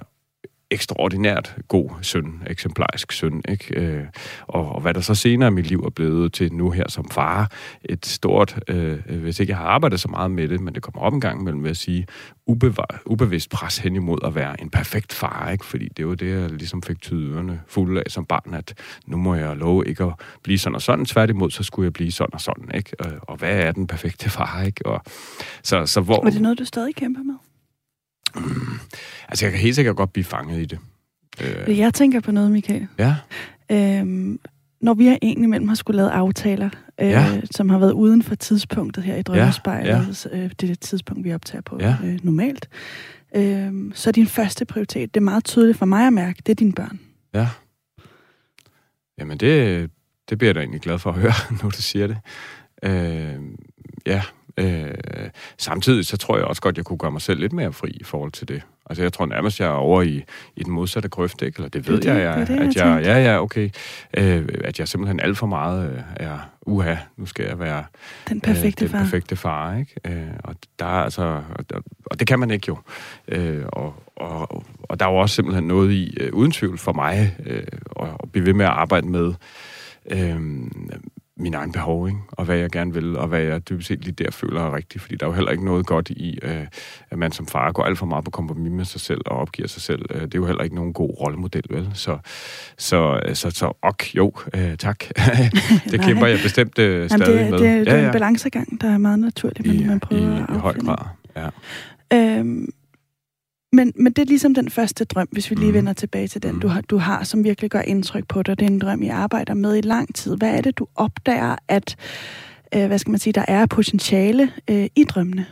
[0.71, 3.79] ekstraordinært god søn, eksemplarisk søn, ikke?
[3.79, 4.03] Øh,
[4.47, 7.09] og, og hvad der så senere i mit liv er blevet til nu her som
[7.11, 7.51] far,
[7.85, 11.01] et stort, øh, hvis ikke jeg har arbejdet så meget med det, men det kommer
[11.01, 12.07] op en gang mellem, vil jeg sige,
[12.45, 15.65] ubevar, ubevidst pres hen imod at være en perfekt far, ikke?
[15.65, 18.73] Fordi det var det, jeg ligesom fik tyderne fulde af som barn, at
[19.07, 22.11] nu må jeg love ikke at blive sådan og sådan, tværtimod, så skulle jeg blive
[22.11, 22.91] sådan og sådan, ikke?
[23.05, 24.85] Øh, og hvad er den perfekte far, ikke?
[24.85, 25.01] Og,
[25.63, 26.23] så, så hvor...
[26.23, 27.35] Men det noget, du stadig kæmper med?
[28.35, 28.79] Mm,
[29.29, 30.79] altså, jeg kan helt sikkert godt blive fanget i det.
[31.41, 31.79] Øh.
[31.79, 32.87] Jeg tænker på noget, Michael.
[32.99, 33.15] Ja.
[33.71, 34.39] Øhm,
[34.81, 36.69] når vi egentlig mellem har skulle lave aftaler,
[37.01, 37.41] øh, ja.
[37.51, 40.37] som har været uden for tidspunktet her i Drømmespejlet, ja.
[40.37, 40.43] ja.
[40.43, 41.95] øh, det er det tidspunkt, vi optager på ja.
[42.03, 42.69] øh, normalt,
[43.35, 46.51] øh, så er din første prioritet, det er meget tydeligt for mig at mærke, det
[46.51, 46.99] er dine børn.
[47.33, 47.47] Ja.
[49.17, 49.89] Jamen, det,
[50.29, 52.17] det bliver jeg da egentlig glad for at høre, når du siger det.
[52.83, 53.35] Øh,
[54.05, 54.21] ja,
[54.61, 57.89] øh, samtidig så tror jeg også godt, jeg kunne gøre mig selv lidt mere fri
[57.89, 58.61] i forhold til det.
[58.89, 60.23] Altså, jeg tror nærmest, jeg er over i,
[60.55, 61.57] i den modsatte grøft, ikke?
[61.57, 63.69] Eller det ved det, jeg, jeg, det, det, at jeg, ja, ja, okay,
[64.17, 67.83] øh, at jeg simpelthen alt for meget øh, er, uha, nu skal jeg være
[68.29, 69.77] den perfekte, øh, den perfekte far.
[69.77, 69.95] ikke?
[70.05, 72.77] Øh, og der er altså, og, og det kan man ikke jo.
[73.27, 76.93] Øh, og, og, og der er jo også simpelthen noget i, øh, uden tvivl for
[76.93, 77.63] mig, øh,
[77.99, 79.33] at, at blive ved med at arbejde med,
[80.05, 80.39] øh,
[81.41, 82.19] min egen behov, ikke?
[82.31, 85.01] og hvad jeg gerne vil, og hvad jeg dybest set lige der føler er rigtigt.
[85.01, 86.67] Fordi der er jo heller ikke noget godt i, øh,
[87.09, 89.67] at man som far går alt for meget på kompromis med sig selv og opgiver
[89.67, 90.05] sig selv.
[90.09, 91.89] Øh, det er jo heller ikke nogen god rollemodel, vel?
[91.93, 92.17] Så,
[92.77, 94.99] så, så, så ok, jo, øh, tak.
[95.91, 97.59] det kæmper jeg bestemt øh, stadig Jamen det, med.
[97.59, 100.41] Det, det, det er en balancegang, der er meget naturlig, men I, man prøver i,
[100.41, 101.49] at I høj grad, ja.
[102.13, 102.69] Øhm,
[103.71, 105.73] men, men det er ligesom den første drøm, hvis vi lige mm.
[105.73, 106.59] vender tilbage til den, mm.
[106.59, 108.59] du, har, du har, som virkelig gør indtryk på dig.
[108.59, 110.37] Det er en drøm, jeg arbejder med i lang tid.
[110.37, 111.95] Hvad er det, du opdager, at
[112.75, 115.45] øh, hvad skal man sige, der er potentiale øh, i drømmene?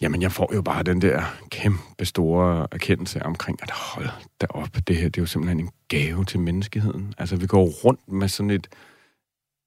[0.00, 4.08] Jamen, jeg får jo bare den der kæmpe store erkendelse omkring, at hold
[4.40, 7.14] da op, det her, det er jo simpelthen en gave til menneskeheden.
[7.18, 8.68] Altså, vi går rundt med sådan et,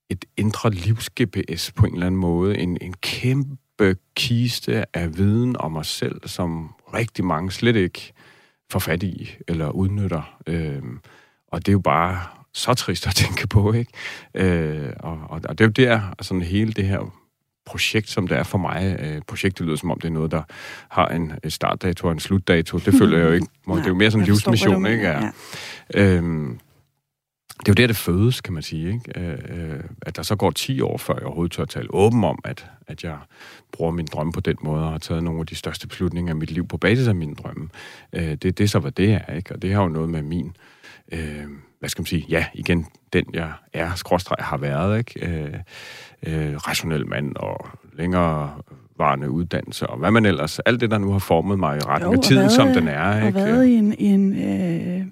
[0.10, 2.58] et indre livs-GPS på en eller anden måde.
[2.58, 8.14] En, en kæmpe kiste af viden om os selv, som rigtig mange slet ikke
[8.72, 10.38] får fat i eller udnytter.
[10.48, 10.82] Øh,
[11.48, 12.20] og det er jo bare
[12.54, 13.92] så trist at tænke på, ikke?
[14.34, 17.14] Øh, og, og, og det er jo der, sådan hele det her
[17.66, 18.98] projekt, som det er for mig.
[19.00, 20.42] Øh, projektet lyder som om, det er noget, der
[20.90, 22.78] har en startdato og en slutdato.
[22.78, 23.48] Det føler jeg jo ikke.
[23.68, 25.08] Det er jo mere sådan en livsmission, ikke?
[25.10, 25.30] Ja.
[25.94, 26.60] Øhm,
[27.60, 28.94] det er jo der, det fødes, kan man sige.
[28.94, 29.20] Ikke?
[29.20, 32.40] Øh, øh, at der så går 10 år, før jeg overhovedet tør tale åben om,
[32.44, 33.18] at, at jeg
[33.72, 36.36] bruger min drømme på den måde, og har taget nogle af de største beslutninger af
[36.36, 37.70] mit liv på basis af mine drømme.
[38.14, 39.54] Øh, det, det er så, hvad det er, ikke?
[39.54, 40.56] Og det har jo noget med min,
[41.12, 41.46] øh,
[41.80, 45.28] hvad skal man sige, ja, igen, den jeg er, skråstreg har været, ikke?
[45.28, 45.54] Øh,
[46.24, 48.62] øh, rationel mand og længere
[48.98, 52.14] varende uddannelse, og hvad man ellers, alt det, der nu har formet mig i retning
[52.14, 53.26] af tiden, som den er.
[53.28, 53.40] Ikke?
[53.40, 55.06] Og været i en, i en øh,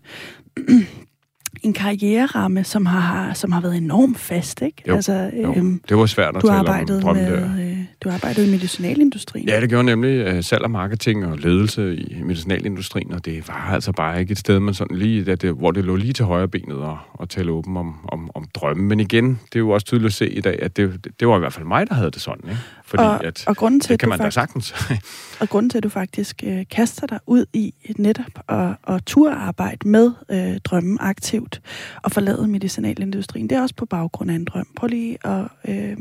[1.61, 4.83] en karriereramme, som har, som har været enormt fast, ikke?
[4.87, 5.53] Jo, altså, jo.
[5.55, 7.55] Øhm, det var svært at du tale arbejdede om med, der.
[7.59, 9.47] Øh, du arbejdede i medicinalindustrien.
[9.47, 13.69] Ja, det gjorde nemlig uh, salg og marketing og ledelse i medicinalindustrien, og det var
[13.73, 16.25] altså bare ikke et sted, man sådan lige, det, det, hvor det lå lige til
[16.25, 18.83] højre benet og, og tale åben om, om, om drømme.
[18.83, 21.35] Men igen, det er jo også tydeligt at se i dag, at det, det var
[21.35, 22.61] i hvert fald mig, der havde det sådan, ikke?
[22.91, 24.73] Fordi og, at, og grunden til, det kan man da sagtens.
[25.41, 29.87] og grunden til, at du faktisk øh, kaster dig ud i netop og, og turarbejde
[29.87, 31.61] med øh, drømmen aktivt
[32.03, 34.67] og forlade medicinalindustrien, det er også på baggrund af en drøm.
[34.75, 35.97] Prøv lige at øh, tage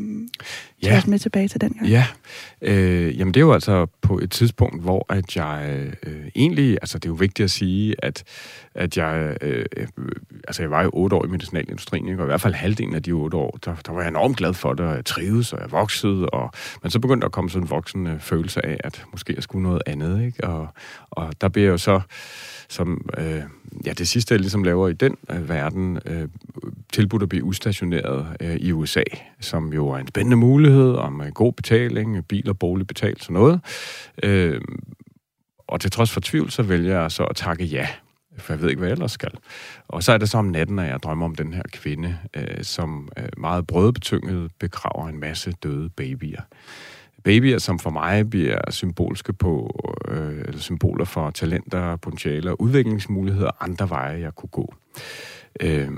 [0.83, 0.99] ja.
[0.99, 1.89] os med tilbage til den gang.
[1.89, 2.07] Ja,
[2.63, 6.99] øh, jamen det er jo altså på et tidspunkt, hvor at jeg øh, egentlig, altså
[6.99, 8.25] det er jo vigtigt at sige, at,
[8.75, 9.65] at jeg, øh,
[10.49, 12.21] altså jeg var jo otte år i medicinalindustrien, ikke?
[12.23, 14.55] og i hvert fald halvdelen af de otte år, der, der var jeg enormt glad
[14.55, 16.51] for det, og jeg trives, og jeg voksede, og
[16.83, 19.43] men så begyndte der at komme sådan en voksen øh, følelse af, at måske jeg
[19.43, 20.45] skulle noget andet, ikke?
[20.45, 20.69] Og,
[21.11, 22.01] og der bliver jeg jo så,
[22.69, 23.43] som, øh,
[23.87, 26.29] ja, det sidste, jeg ligesom laver i den øh, verden, øh,
[26.93, 29.03] tilbudt at blive udstationeret øh, i USA,
[29.41, 33.23] som jo er en spændende mulighed, om en god betaling, øh, bil og bolig betalt,
[33.23, 33.61] sådan noget.
[34.23, 34.61] Øh,
[35.69, 37.89] og til trods for tvivl, så vælger jeg så at takke ja
[38.41, 39.31] for jeg ved ikke, hvad jeg ellers skal.
[39.89, 42.63] Og så er det så om natten, at jeg drømmer om den her kvinde, øh,
[42.65, 46.43] som øh, meget brødbetynget begraver en masse døde babyer.
[47.25, 53.91] Babyer, som for mig bliver symbolske på, øh, eller symboler for talenter, potentialer, udviklingsmuligheder, andre
[53.91, 54.75] veje, jeg kunne gå.
[55.61, 55.91] Øh,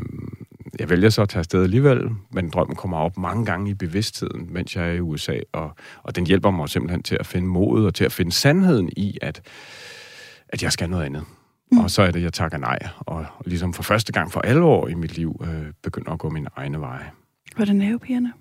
[0.78, 4.48] jeg vælger så at tage afsted alligevel, men drømmen kommer op mange gange i bevidstheden,
[4.52, 5.70] mens jeg er i USA, og,
[6.02, 9.18] og den hjælper mig simpelthen til at finde modet og til at finde sandheden i,
[9.22, 9.40] at,
[10.48, 11.24] at jeg skal noget andet.
[11.72, 11.78] Mm.
[11.78, 14.94] Og så er det, jeg takker nej, og ligesom for første gang for alvor i
[14.94, 17.10] mit liv øh, begynder at gå mine egne veje.
[17.56, 18.32] Var det nervepigerne?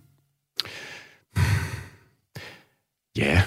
[3.17, 3.41] Ja,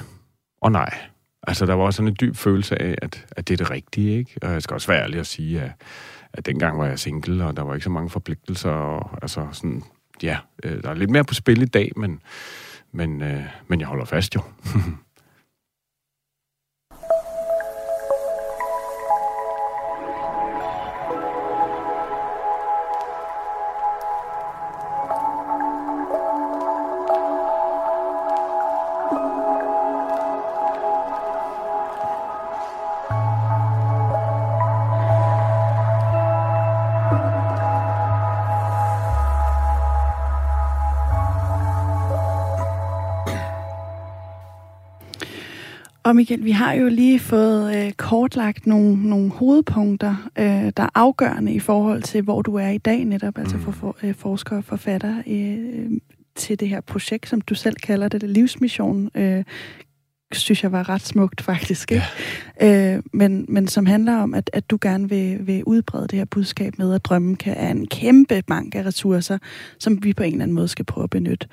[0.61, 0.99] og nej.
[1.47, 4.19] Altså, der var også sådan en dyb følelse af, at, at det er det rigtige,
[4.19, 4.35] ikke?
[4.43, 5.73] Og jeg skal også være ærlig at sige, at,
[6.33, 9.83] at dengang var jeg single, og der var ikke så mange forpligtelser, og altså sådan,
[10.23, 12.23] ja, øh, der er lidt mere på spil i dag, men,
[12.93, 14.41] men, øh, men jeg holder fast jo.
[46.15, 50.89] Og Michael, vi har jo lige fået øh, kortlagt nogle, nogle hovedpunkter, øh, der er
[50.95, 54.59] afgørende i forhold til, hvor du er i dag netop, altså for, for øh, forskere
[54.59, 55.91] og forfatter øh,
[56.37, 59.11] til det her projekt, som du selv kalder det, det livsmission.
[59.15, 59.45] Øh,
[60.33, 61.93] synes jeg var ret smukt faktisk.
[61.93, 62.05] Ikke?
[62.61, 62.95] Ja.
[62.97, 66.25] Øh, men, men som handler om, at, at du gerne vil, vil udbrede det her
[66.25, 69.39] budskab med, at drømmen kan er en kæmpe bank af ressourcer,
[69.79, 71.47] som vi på en eller anden måde skal prøve at benytte.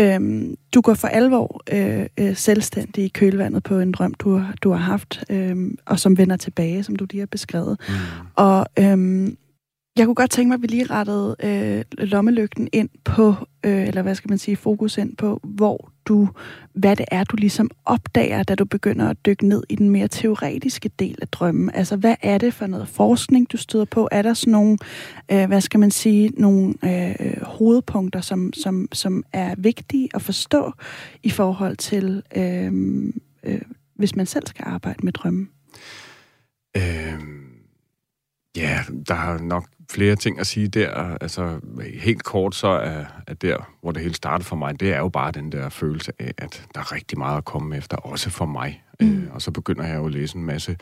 [0.00, 4.70] Øhm, du går for alvor øh, øh, selvstændig i kølvandet på en drøm, du, du
[4.70, 7.80] har haft, øh, og som vender tilbage, som du lige har beskrevet.
[7.88, 7.94] Mm.
[8.34, 9.36] Og øhm,
[9.96, 14.02] jeg kunne godt tænke mig, at vi lige rettede øh, lommelygten ind på, øh, eller
[14.02, 16.28] hvad skal man sige, fokus ind på, hvor du,
[16.72, 20.08] hvad det er, du ligesom opdager, da du begynder at dykke ned i den mere
[20.08, 21.70] teoretiske del af drømmen.
[21.74, 24.08] Altså, hvad er det for noget forskning, du støder på?
[24.10, 24.78] Er der sådan nogle,
[25.32, 30.72] øh, hvad skal man sige, nogle øh, hovedpunkter, som, som, som er vigtige at forstå
[31.22, 32.72] i forhold til, øh,
[33.44, 33.60] øh,
[33.94, 35.50] hvis man selv skal arbejde med drømmen?
[36.76, 37.42] Øh
[38.56, 41.16] Ja, der er nok flere ting at sige der.
[41.20, 41.60] Altså,
[42.00, 45.08] helt kort så er, er der, hvor det hele startede for mig, det er jo
[45.08, 48.46] bare den der følelse af, at der er rigtig meget at komme efter, også for
[48.46, 48.82] mig.
[49.00, 49.22] Mm.
[49.22, 50.76] Øh, og så begynder jeg jo at læse en masse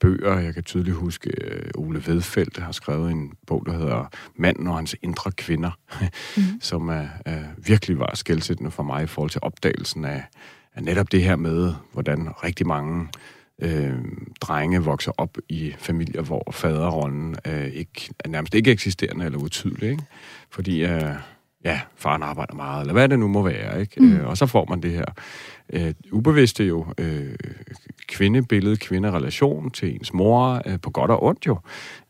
[0.00, 0.38] bøger.
[0.38, 1.30] Jeg kan tydeligt huske,
[1.76, 5.70] uh, Ole Vedfeldt har skrevet en bog, der hedder Manden og hans indre kvinder,
[6.36, 6.60] mm.
[6.60, 10.24] som er, er virkelig var skældsættende for mig i forhold til opdagelsen af,
[10.74, 13.08] af netop det her med, hvordan rigtig mange
[13.62, 13.98] øh,
[14.40, 19.90] drenge vokser op i familier, hvor faderrollen øh, ikke, er nærmest ikke eksisterende eller utydelig,
[19.90, 20.02] ikke?
[20.50, 21.14] Fordi øh,
[21.64, 24.00] ja, faren arbejder meget, eller hvad det nu må være, ikke?
[24.00, 24.12] Mm.
[24.12, 25.04] Øh, og så får man det her
[25.72, 27.34] øh, ubevidste jo øh,
[28.08, 31.58] kvindebillede, kvinderelation til ens mor, øh, på godt og ondt jo,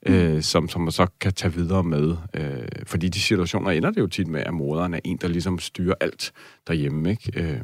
[0.06, 0.14] mm.
[0.14, 2.16] øh, som, som man så kan tage videre med.
[2.34, 5.58] Øh, fordi de situationer ender det jo tit med, at moderen er en, der ligesom
[5.58, 6.32] styrer alt
[6.66, 7.32] derhjemme, ikke?
[7.34, 7.61] Øh,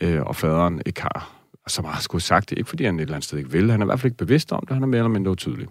[0.00, 2.58] øh, og faderen ikke har så meget skulle sagt det.
[2.58, 3.70] Ikke fordi han et eller andet sted ikke vil.
[3.70, 4.74] Han er i hvert fald ikke bevidst om det.
[4.74, 5.68] Han er mere eller mindre utydelig.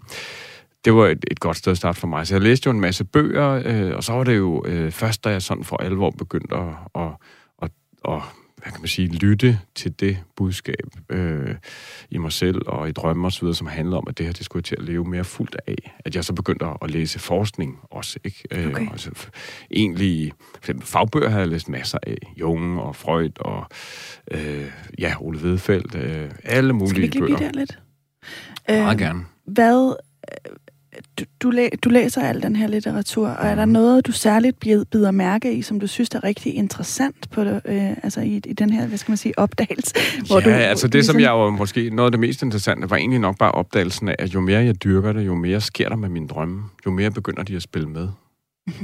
[0.84, 2.26] Det var et, et godt sted at starte for mig.
[2.26, 5.24] Så jeg læste jo en masse bøger, øh, og så var det jo øh, først,
[5.24, 7.10] da jeg sådan for alvor begyndte at, at,
[7.62, 7.70] at,
[8.08, 8.22] at
[8.64, 11.54] hvad kan man sige, lytte til det budskab øh,
[12.10, 14.60] i mig selv og i drømme osv., som handlede om, at det her, det skulle
[14.60, 15.94] jeg til at leve mere fuldt af.
[16.04, 18.42] At jeg så begyndte at læse forskning også, ikke?
[18.50, 18.90] Øh, okay.
[18.90, 19.10] altså,
[19.70, 22.16] egentlig, for eksempel fagbøger har jeg læst masser af.
[22.40, 23.66] Jung og Freud og
[24.30, 27.10] øh, ja, Ole Vedfeldt, øh, alle mulige bøger.
[27.10, 27.78] Skal vi ikke blive der lidt?
[28.68, 29.24] Meget øh, gerne.
[29.46, 29.96] Hvad
[31.18, 34.60] du, du, læ, du læser al den her litteratur, og er der noget, du særligt
[34.60, 38.52] bider mærke i, som du synes er rigtig interessant på det, øh, altså i, i
[38.52, 39.94] den her, hvad skal man sige, opdagelse?
[40.26, 41.12] Hvor ja, du, altså det, ligesom...
[41.12, 44.16] som jeg var måske, noget af det mest interessante, var egentlig nok bare opdagelsen af,
[44.18, 47.10] at jo mere jeg dyrker det, jo mere sker der med mine drømme, jo mere
[47.10, 48.08] begynder de at spille med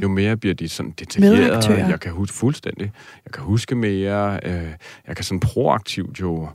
[0.03, 1.87] jo mere bliver de sådan detaljerede.
[1.89, 2.93] Jeg kan huske fuldstændig.
[3.25, 4.41] Jeg kan huske mere.
[4.43, 4.69] Øh,
[5.09, 6.49] jeg kan sådan proaktivt jo...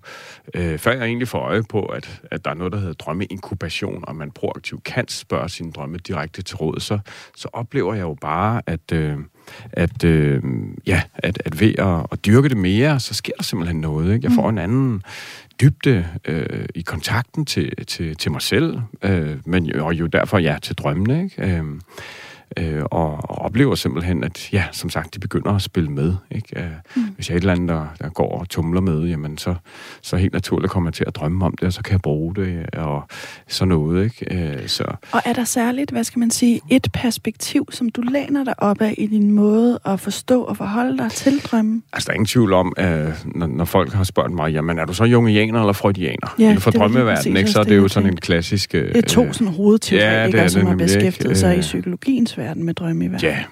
[0.53, 4.03] Øh, før jeg egentlig får øje på, at, at der er noget, der hedder drømmeinkubation,
[4.07, 6.99] og man proaktivt kan spørge sine drømme direkte til råd, så,
[7.35, 8.91] så oplever jeg jo bare, at...
[8.93, 9.17] Øh,
[9.73, 10.43] at, øh,
[10.87, 14.13] ja, at, at ved at, at dyrke det mere, så sker der simpelthen noget.
[14.13, 14.27] Ikke?
[14.27, 14.57] Jeg får mm.
[14.57, 15.03] en anden
[15.61, 20.37] dybde øh, i kontakten til, til, til mig selv, øh, men jo, og jo derfor
[20.37, 21.23] ja til drømmene.
[21.23, 21.57] Ikke?
[21.57, 21.63] Øh,
[22.57, 26.15] øh, og, og oplever simpelthen, at ja, som sagt, de begynder at spille med.
[26.31, 26.59] Ikke?
[26.59, 27.01] Øh, mm.
[27.15, 29.55] Hvis jeg er et eller andet, der, der går og tumler med, jamen så,
[30.01, 32.35] så helt naturligt kommer jeg til at drømme om det, og så kan jeg bruge
[32.35, 33.03] det, og
[33.47, 34.03] sådan noget.
[34.03, 34.53] Ikke?
[34.61, 34.83] Øh, så.
[35.11, 38.81] Og er der særligt, hvad skal man sige, et perspektiv, som du læner dig op
[38.81, 41.83] af i din måde at forstå og forholde dig til drømmen?
[41.93, 44.85] Altså, der er ingen tvivl om, at når, når folk har spurgt mig, jamen er
[44.85, 46.35] du så jungianer eller freudianer?
[46.39, 47.49] Ja, Inden for drømmeverdenen, ikke?
[47.49, 48.75] så er det jo sådan en klassisk...
[48.75, 52.73] Øh, det er to sådan hovedteoretikere, ja, som har beskæftiget sig i psykologiens verden med
[52.73, 53.29] drømme i verden.
[53.29, 53.43] Ja,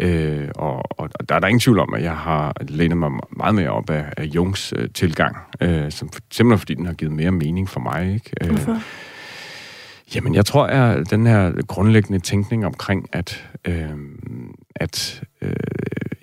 [0.00, 3.54] øh, og, og der er der ingen tvivl om, at jeg har lænet mig meget
[3.54, 7.30] mere op af, af Jungs øh, tilgang, øh, som, simpelthen fordi den har givet mere
[7.30, 8.14] mening for mig.
[8.14, 8.30] Ikke?
[8.40, 8.80] Øh, Hvorfor?
[10.14, 13.90] Jamen, jeg tror, at den her grundlæggende tænkning omkring, at, øh,
[14.76, 15.52] at øh,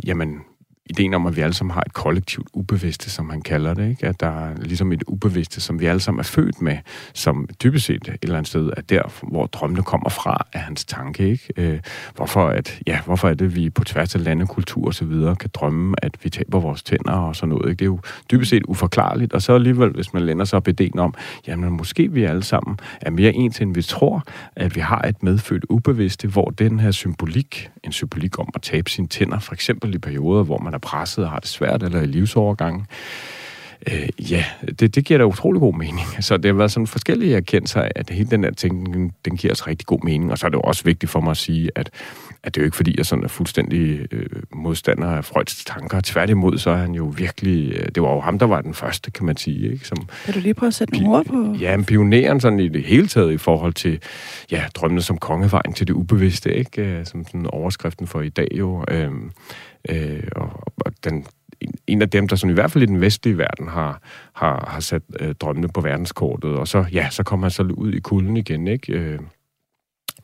[0.05, 0.39] jamen,
[0.91, 4.07] ideen om, at vi alle sammen har et kollektivt ubevidste, som han kalder det, ikke?
[4.07, 6.77] at der er ligesom et ubevidste, som vi alle sammen er født med,
[7.13, 10.85] som typisk set et eller andet sted er der, hvor drømmene kommer fra af hans
[10.85, 11.29] tanke.
[11.29, 11.53] Ikke?
[11.57, 11.79] Øh,
[12.15, 15.35] hvorfor, at, ja, hvorfor er det, vi på tværs af lande, kultur og så videre
[15.35, 17.69] kan drømme, at vi taber vores tænder og sådan noget.
[17.69, 17.79] Ikke?
[17.79, 17.99] Det er jo
[18.31, 21.13] dybest set uforklarligt, og så alligevel, hvis man lænder sig op ideen om,
[21.47, 24.23] jamen måske vi alle sammen er mere ens, end vi tror,
[24.55, 28.89] at vi har et medfødt ubevidste, hvor den her symbolik, en symbolik om at tabe
[28.89, 32.01] sine tænder, for eksempel i perioder, hvor man er presset og har det svært, eller
[32.01, 32.87] i livsovergangen,
[33.87, 34.45] Øh, ja,
[34.79, 36.07] det, det giver da utrolig god mening.
[36.19, 39.53] Så det har været sådan forskellige erkendelser at hele den her ting, den, den giver
[39.53, 40.31] os rigtig god mening.
[40.31, 41.89] Og så er det jo også vigtigt for mig at sige, at,
[42.43, 46.01] at det er jo ikke fordi, jeg sådan er fuldstændig øh, modstander af Freuds tanker.
[46.03, 47.73] Tværtimod, så er han jo virkelig...
[47.73, 49.71] Øh, det var jo ham, der var den første, kan man sige.
[49.71, 49.87] Ikke?
[49.87, 51.55] Som, kan du lige prøve at sætte nogle ord på?
[51.59, 53.99] Ja, en pioneren sådan i det hele taget i forhold til
[54.51, 56.81] ja, drømmene som kongevejen til det ubevidste, ikke?
[56.81, 58.85] Øh, som sådan overskriften for i dag jo.
[58.91, 59.11] Øh,
[59.89, 60.60] øh, og
[61.03, 61.25] den,
[61.87, 64.01] en af dem, der sådan i hvert fald i den vestlige verden har,
[64.33, 66.51] har, har sat øh, drømmene på verdenskortet.
[66.51, 68.93] Og så, ja, så kommer han så ud i kulden igen, ikke?
[68.93, 69.19] Øh,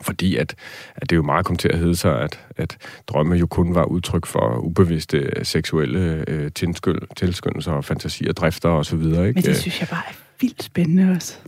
[0.01, 0.55] fordi at,
[0.95, 3.83] at det jo meget kom til at hedde sig, at, at drømme jo kun var
[3.83, 6.51] udtryk for ubevidste seksuelle øh,
[7.15, 9.27] tilskyndelser og fantasier, drifter og så videre.
[9.27, 9.37] Ikke?
[9.37, 11.39] Men det synes jeg bare er vildt spændende også.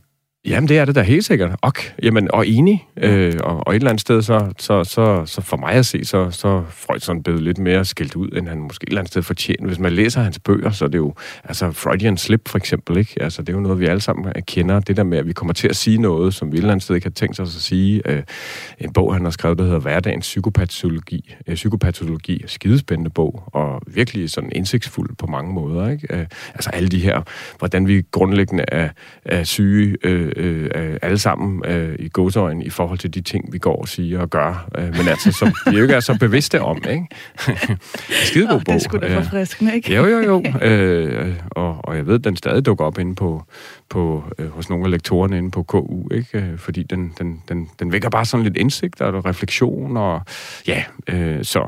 [0.46, 1.56] Jamen, det er det da helt sikkert.
[1.62, 1.74] Og,
[2.04, 2.88] jamen, og enig.
[2.98, 6.06] Øh, og, og et eller andet sted, så, så, så, så for mig at se,
[6.06, 9.12] så, så Freud sådan blevet lidt mere skilt ud, end han måske et eller andet
[9.12, 9.68] sted fortjener.
[9.68, 11.14] Hvis man læser hans bøger, så er det jo...
[11.44, 13.22] Altså, Freudian slip, for eksempel, ikke?
[13.22, 14.80] Altså, det er jo noget, vi alle sammen kender.
[14.80, 16.84] Det der med, at vi kommer til at sige noget, som vi et eller andet
[16.84, 18.02] sted ikke har tænkt os at sige.
[18.06, 18.24] Øh,
[18.80, 21.36] en bog, han har skrevet, der hedder Hverdagens psykopatologi.
[21.48, 22.44] Øh, psykopatologi.
[22.46, 26.08] Skidespændende bog, og virkelig sådan indsigtsfuld på mange måder, ikke?
[26.10, 27.22] Øh, altså, alle de her...
[27.58, 28.90] Hvordan vi grundlæggende er,
[29.26, 29.98] er syge...
[30.04, 33.82] Øh, øh, øh, alle sammen øh, i godsøjen i forhold til de ting, vi går
[33.82, 36.78] og siger og gør, øh, men altså, som vi jo ikke er så bevidste om,
[36.90, 37.08] ikke?
[38.28, 38.74] Skidegod oh, bog.
[38.74, 39.96] Det skulle da forfriskende, ikke?
[39.96, 40.44] Jo, jo, jo.
[40.70, 43.44] Øh, og, og jeg ved, den stadig dukker op inde på,
[43.90, 46.38] på, øh, hos nogle af lektorerne inde på KU, ikke?
[46.38, 50.22] Øh, fordi den, den, den, den vækker bare sådan lidt indsigt og refleksion, og
[50.68, 51.68] ja, øh, så,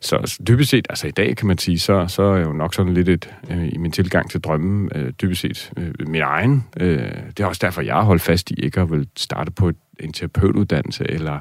[0.00, 2.74] så dybest set, altså i dag kan man sige, så, så er jeg jo nok
[2.74, 6.64] sådan lidt et, øh, i min tilgang til drømmen, øh, dybest set øh, min egen.
[6.80, 9.68] Øh, det er også derfor, jeg har holdt fast i ikke at vil starte på
[9.68, 11.40] et en terapeutuddannelse eller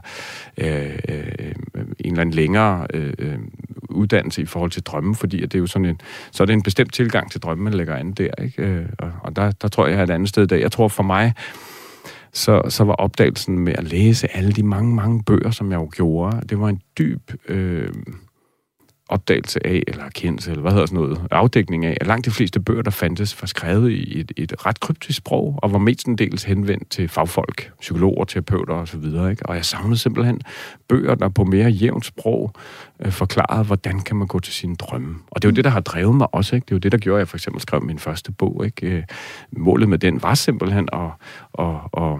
[0.57, 1.55] øh, øh,
[1.99, 3.37] en eller anden længere øh, øh,
[3.89, 5.99] uddannelse i forhold til drømme, fordi at det er jo sådan en,
[6.31, 8.63] så er det en bestemt tilgang til drømme, man lægger an der, ikke?
[8.63, 10.55] Øh, og, og der, der tror jeg, jeg er et andet sted der.
[10.55, 11.33] Jeg tror for mig,
[12.33, 15.89] så, så var opdagelsen med at læse alle de mange, mange bøger, som jeg jo
[15.95, 17.31] gjorde, det var en dyb...
[17.47, 17.93] Øh,
[19.09, 22.59] opdagelse af, eller erkendelse, eller hvad hedder sådan noget, afdækning af, at langt de fleste
[22.59, 26.89] bøger, der fandtes, var skrevet i et, et ret kryptisk sprog, og var mestendels henvendt
[26.89, 29.05] til fagfolk, psykologer, terapeuter osv.
[29.05, 29.37] Ikke?
[29.45, 30.41] Og jeg savnede simpelthen
[30.87, 32.53] bøger, der på mere jævnt sprog
[32.99, 35.15] øh, forklarede, hvordan kan man gå til sine drømme.
[35.31, 36.55] Og det er jo det, der har drevet mig også.
[36.55, 36.65] Ikke?
[36.65, 38.65] Det er jo det, der gjorde, at jeg for eksempel skrev min første bog.
[38.65, 38.87] Ikke?
[38.87, 39.03] Øh,
[39.51, 41.09] målet med den var simpelthen at,
[41.59, 42.19] at, at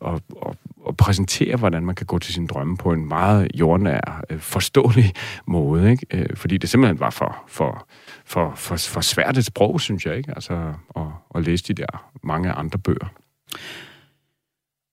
[0.00, 0.56] og, og,
[0.90, 5.12] og præsentere, hvordan man kan gå til sin drømme på en meget jordnær, øh, forståelig
[5.46, 5.90] måde.
[5.90, 6.06] Ikke?
[6.10, 7.86] Øh, fordi det simpelthen var for, for,
[8.24, 10.32] for, for, for svært et sprog, synes jeg, ikke?
[10.34, 11.02] Altså, at,
[11.34, 13.12] at læse de der mange andre bøger.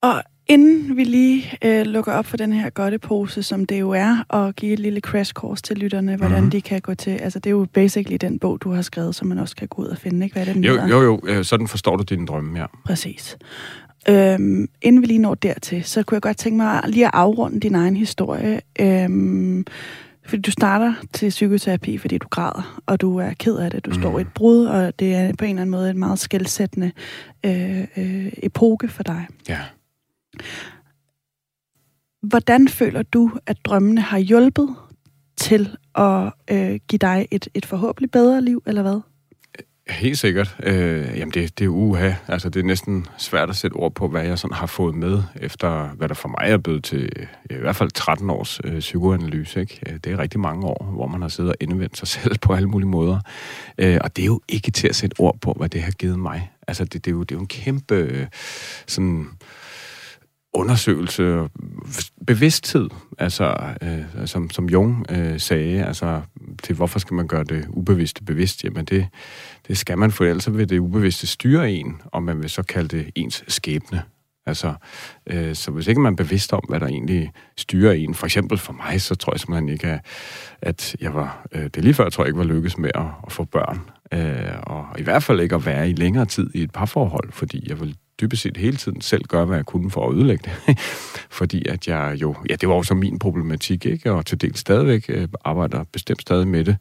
[0.01, 4.25] Og inden vi lige øh, lukker op for den her godtepose, som det jo er,
[4.29, 6.51] og give et lille crash course til lytterne, hvordan mm-hmm.
[6.51, 7.11] de kan gå til...
[7.11, 9.81] Altså, det er jo basically den bog, du har skrevet, som man også kan gå
[9.81, 10.33] ud og finde, ikke?
[10.33, 10.87] Hvad er det, den jo, hedder?
[10.87, 12.65] jo, jo, øh, sådan forstår du din drømme, ja.
[12.85, 13.37] Præcis.
[14.09, 17.59] Øhm, inden vi lige når dertil, så kunne jeg godt tænke mig lige at afrunde
[17.59, 18.61] din egen historie.
[18.79, 19.65] Øhm,
[20.25, 23.85] fordi du starter til psykoterapi, fordi du græder, og du er ked af det.
[23.85, 24.01] Du mm.
[24.01, 26.91] står i et brud, og det er på en eller anden måde en meget skældsættende
[27.45, 29.27] øh, øh, epoke for dig.
[29.49, 29.59] Ja.
[32.21, 34.75] Hvordan føler du, at drømmene har hjulpet
[35.37, 39.01] til at øh, give dig et, et forhåbentlig bedre liv, eller hvad?
[39.89, 40.55] Helt sikkert.
[40.63, 42.13] Øh, jamen, det, det er uha.
[42.27, 45.23] Altså, det er næsten svært at sætte ord på, hvad jeg sådan har fået med,
[45.35, 47.09] efter hvad der for mig er blevet til
[47.49, 49.61] i hvert fald 13 års øh, psykoanalyse.
[49.61, 49.79] Ikke?
[49.87, 52.53] Øh, det er rigtig mange år, hvor man har siddet og indvendt sig selv på
[52.53, 53.19] alle mulige måder.
[53.77, 56.19] Øh, og det er jo ikke til at sætte ord på, hvad det har givet
[56.19, 56.51] mig.
[56.67, 58.27] Altså, det, det, er, jo, det er jo en kæmpe øh,
[58.87, 59.27] sådan
[60.57, 61.49] undersøgelse,
[62.27, 66.21] bevidsthed, altså øh, som, som Jung øh, sagde, altså
[66.63, 68.63] til hvorfor skal man gøre det ubevidste bevidst?
[68.63, 69.07] Jamen det,
[69.67, 72.97] det skal man, for ellers vil det ubevidste styre en, og man vil så kalde
[72.97, 74.03] det ens skæbne.
[74.45, 74.73] Altså,
[75.27, 78.57] øh, så hvis ikke man er bevidst om, hvad der egentlig styrer en, for eksempel
[78.57, 79.99] for mig, så tror jeg simpelthen ikke,
[80.61, 83.05] at, jeg var, øh, det lige før, jeg tror jeg ikke var lykkes med at,
[83.25, 83.81] at få børn.
[84.13, 87.69] Øh, og i hvert fald ikke at være i længere tid i et parforhold, fordi
[87.69, 90.79] jeg ville dybest set hele tiden selv gøre, hvad jeg kunne for at ødelægge det.
[91.39, 94.11] Fordi at jeg jo, ja, det var også min problematik, ikke?
[94.11, 96.77] Og til dels stadigvæk øh, arbejder bestemt stadig med det.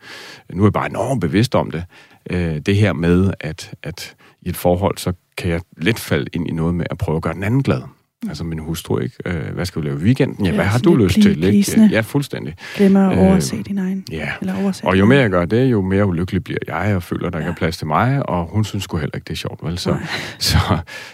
[0.52, 1.84] Nu er jeg bare enormt bevidst om det.
[2.30, 6.48] Øh, det her med, at, at i et forhold, så kan jeg let falde ind
[6.48, 7.82] i noget med at prøve at gøre den anden glad.
[8.28, 9.16] Altså min hustru, ikke?
[9.26, 10.44] Øh, hvad skal vi lave i weekenden?
[10.44, 11.44] Ja, ja hvad har du lyst til?
[11.44, 11.88] Ikke?
[11.90, 12.54] Ja, fuldstændig.
[12.76, 14.04] Glemmer at overse øh, din egen.
[14.10, 17.02] Ja, eller overse og jo mere jeg gør det, jo mere ulykkelig bliver jeg, og
[17.02, 17.44] føler, der ja.
[17.44, 19.78] ikke er plads til mig, og hun synes sgu heller ikke, det er sjovt, vel?
[19.78, 19.96] Så,
[20.38, 20.58] så,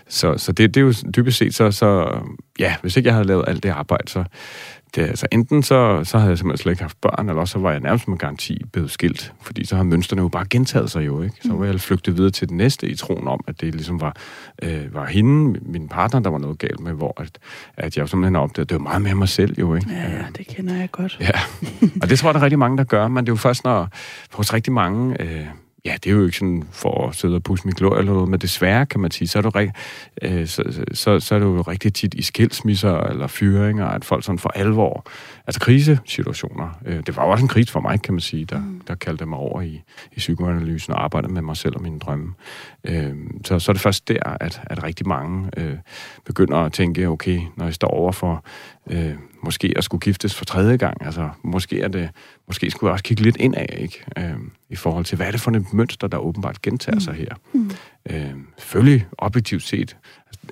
[0.09, 2.19] så, så det, det er jo dybest set, så, så
[2.59, 4.25] ja, hvis ikke jeg havde lavet alt det arbejde, så
[4.95, 7.59] det, altså enten så, så havde jeg simpelthen slet ikke haft børn, eller også så
[7.59, 11.07] var jeg nærmest med garanti blevet skilt, fordi så har mønstrene jo bare gentaget sig
[11.07, 11.36] jo, ikke?
[11.43, 11.59] Så mm.
[11.59, 14.16] var jeg flygtet videre til det næste i troen om, at det ligesom var,
[14.62, 17.38] øh, var hende, min partner, der var noget galt med, hvor at,
[17.76, 19.90] at jeg simpelthen opdagede, at det var meget mere mig selv jo, ikke?
[19.90, 21.18] Ja, ja, det kender jeg godt.
[21.20, 21.40] Ja,
[22.03, 23.64] og det tror jeg, der er rigtig mange, der gør, men det er jo først,
[23.64, 23.88] når
[24.32, 25.22] hos rigtig mange...
[25.22, 25.47] Øh,
[25.85, 28.28] ja, det er jo ikke sådan for at sidde og pusse min glor eller noget,
[28.28, 29.51] men desværre kan man sige, så er, du,
[30.22, 34.24] øh, så, så, så er det jo rigtig tit i skilsmisser eller fyringer, at folk
[34.24, 35.07] sådan for alvor,
[35.47, 38.59] altså krisesituationer, øh, det var jo også en krise for mig, kan man sige, der,
[38.59, 38.80] mm.
[38.89, 42.35] der kaldte mig over i, i psykoanalysen og arbejdede med mig selv og mine drømme.
[42.85, 43.14] Øh,
[43.45, 45.76] så, så er det først der, at, at rigtig mange øh,
[46.24, 48.45] begynder at tænke, okay, når jeg står over for
[48.91, 51.07] øh, måske at skulle giftes for tredje gang.
[51.07, 52.09] Altså, måske, er det,
[52.47, 54.05] måske skulle jeg også kigge lidt ind af, ikke?
[54.18, 54.35] Øh,
[54.70, 57.01] i forhold til, hvad er det for et mønster, der åbenbart gentager mm.
[57.01, 57.35] sig her.
[57.53, 57.70] Mm.
[58.11, 59.97] Øh, selvfølgelig, objektivt set,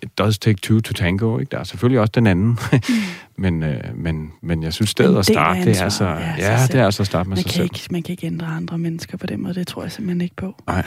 [0.02, 1.50] it does take two to tango, ikke?
[1.50, 2.48] Der er selvfølgelig også den anden.
[2.48, 2.78] mm.
[3.42, 6.74] men, øh, men, men jeg synes, stedet at starte, det er altså, ja, ja det
[6.74, 7.64] er altså at starte med man sig kan selv.
[7.64, 10.36] Ikke, man kan ikke ændre andre mennesker på den måde, det tror jeg simpelthen ikke
[10.36, 10.54] på.
[10.66, 10.84] Nej.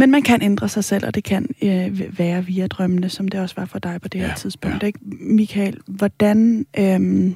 [0.00, 3.40] Men man kan ændre sig selv, og det kan øh, være via drømmene, som det
[3.40, 4.82] også var for dig på det her ja, tidspunkt.
[4.82, 4.86] Ja.
[4.86, 4.98] Ikke?
[5.20, 6.66] Michael, hvordan...
[6.78, 7.34] Øh,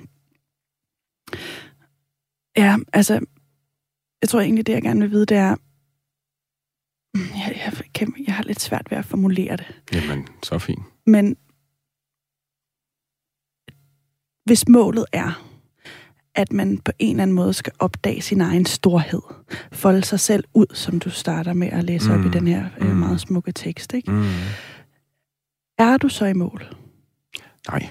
[2.56, 3.20] ja, altså...
[4.22, 5.56] Jeg tror egentlig, det jeg gerne vil vide, det er...
[7.14, 9.82] Jeg, jeg, jeg, jeg har lidt svært ved at formulere det.
[9.92, 10.82] Jamen, så fint.
[11.06, 11.36] Men
[14.44, 15.53] hvis målet er
[16.34, 19.22] at man på en eller anden måde skal opdage sin egen storhed.
[19.72, 22.14] Folde sig selv ud, som du starter med at læse mm.
[22.14, 22.32] op i mm.
[22.32, 22.96] den her øh, mm.
[22.96, 23.94] meget smukke tekst.
[23.94, 24.10] Ikke?
[24.10, 24.24] Mm.
[25.78, 26.74] Er du så i mål?
[27.70, 27.88] Nej.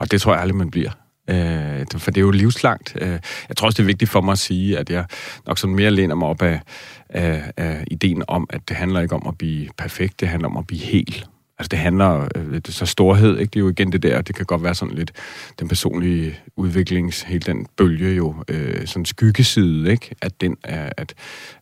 [0.00, 0.90] Og det tror jeg aldrig, man bliver.
[1.30, 2.96] Øh, for det er jo livslangt.
[3.00, 5.04] Øh, jeg tror også, det er vigtigt for mig at sige, at jeg
[5.46, 6.60] nok sådan mere læner mig op af,
[7.08, 10.56] af, af ideen om, at det handler ikke om at blive perfekt, det handler om
[10.56, 11.24] at blive hel.
[11.62, 13.50] Altså det handler øh, det så storhed, ikke?
[13.50, 15.12] Det er jo igen det der, det kan godt være sådan lidt
[15.60, 20.14] den personlige udviklings, hele den bølge jo, øh, sådan skyggeside, ikke?
[20.22, 21.14] At, den er, at,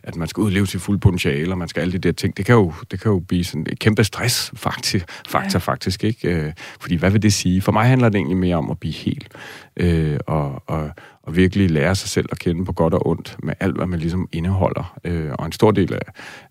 [0.03, 2.47] at man skal udleve sit fulde potentiale, og man skal alle de der ting, det
[2.47, 5.59] kan jo, det kan jo blive sådan et kæmpe stress, faktisk, faktor ja.
[5.59, 6.29] faktisk, ikke?
[6.29, 7.63] Øh, fordi hvad vil det sige?
[7.63, 9.29] For mig handler det egentlig mere om at blive helt,
[9.77, 10.91] øh, og, og,
[11.23, 13.99] og virkelig lære sig selv at kende på godt og ondt med alt, hvad man
[13.99, 14.99] ligesom indeholder.
[15.05, 16.01] Øh, og en stor del af,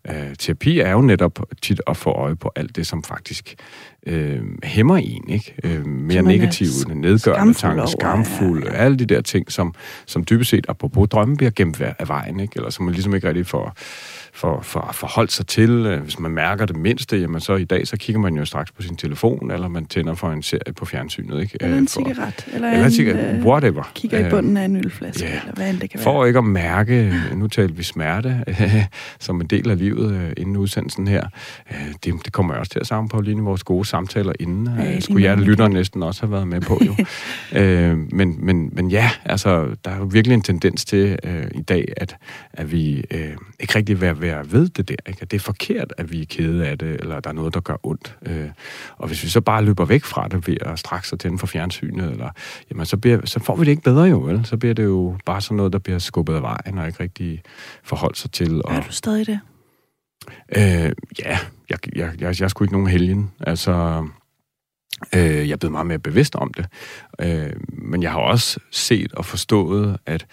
[0.03, 3.55] af terapi er jo netop tit at få øje på alt det, som faktisk
[4.07, 5.55] øh, hæmmer en, ikke?
[5.63, 8.83] Øh, mere negative, nedgørende tanker, skamfulde, ja, ja.
[8.83, 9.73] alle de der ting, som,
[10.05, 12.53] som dybest set, apropos drømme, bliver gemt af vejen, ikke?
[12.55, 13.75] Eller som man ligesom ikke rigtig får
[14.39, 15.69] for, for at forholde sig til.
[15.69, 18.71] Øh, hvis man mærker det mindste, jamen så i dag, så kigger man jo straks
[18.71, 21.41] på sin telefon, eller man tænder for en serie på fjernsynet.
[21.41, 21.57] Ikke?
[21.61, 22.45] Eller en for, cigaret.
[22.53, 23.91] Eller, eller en, cigaret, øh, whatever.
[23.95, 25.41] Kigger i bunden af en ølflaske, yeah.
[25.41, 26.27] eller hvad end det kan for være.
[26.27, 28.43] ikke at mærke, nu taler vi smerte,
[29.19, 31.27] som en del af livet inden udsendelsen her.
[32.05, 34.69] Det, det kommer jeg også til at lige i vores gode samtaler inden.
[34.79, 36.95] Ja, Skulle jeg, lytter næsten også have været med på, jo.
[38.17, 41.93] men, men, men ja, altså, der er jo virkelig en tendens til øh, i dag,
[41.97, 42.15] at,
[42.53, 43.29] at vi øh,
[43.59, 44.95] ikke rigtig vil være ved det der.
[45.07, 45.19] Ikke?
[45.21, 47.59] At det er forkert, at vi er kede af det, eller der er noget, der
[47.59, 48.17] gør ondt.
[48.25, 48.49] Øh,
[48.97, 52.11] og hvis vi så bare løber væk fra det ved at straks tænde for fjernsynet,
[52.11, 52.29] eller,
[52.71, 54.45] jamen, så, bliver, så får vi det ikke bedre jo, vel?
[54.45, 57.41] Så bliver det jo bare sådan noget, der bliver skubbet af vejen, og ikke rigtig
[57.83, 58.61] forholdt sig til.
[58.65, 59.39] Og, er du stadig det?
[60.57, 63.31] Øh, ja, jeg, jeg, jeg, jeg sgu ikke nogen helgen.
[63.39, 64.05] Altså,
[65.15, 66.65] øh, jeg er blevet meget mere bevidst om det.
[67.21, 70.25] Øh, men jeg har også set og forstået, at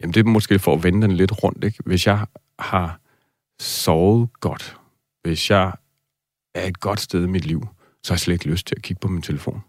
[0.00, 1.64] jamen, det er måske for at vende den lidt rundt.
[1.64, 1.78] Ikke?
[1.86, 2.26] Hvis jeg
[2.58, 2.98] har
[3.60, 4.76] sovet godt,
[5.22, 5.72] hvis jeg
[6.54, 7.66] er et godt sted i mit liv,
[8.02, 9.62] så har jeg slet ikke lyst til at kigge på min telefon.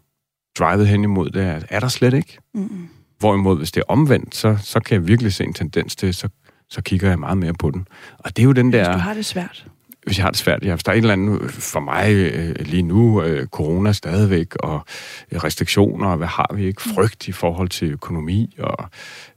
[0.58, 2.38] Drivet hen imod det er der slet ikke.
[2.54, 2.88] Mm.
[3.18, 6.28] Hvorimod, hvis det er omvendt, så, så kan jeg virkelig se en tendens til, så,
[6.70, 7.88] så kigger jeg meget mere på den.
[8.18, 8.90] Og det er jo den der...
[8.90, 9.66] Hvis du har det svært
[10.06, 10.64] hvis jeg har det svært.
[10.64, 14.56] Ja, hvis der er en eller anden, for mig øh, lige nu, øh, corona stadigvæk,
[14.56, 14.84] og
[15.32, 16.82] restriktioner, og hvad har vi ikke?
[16.82, 18.88] Frygt i forhold til økonomi, og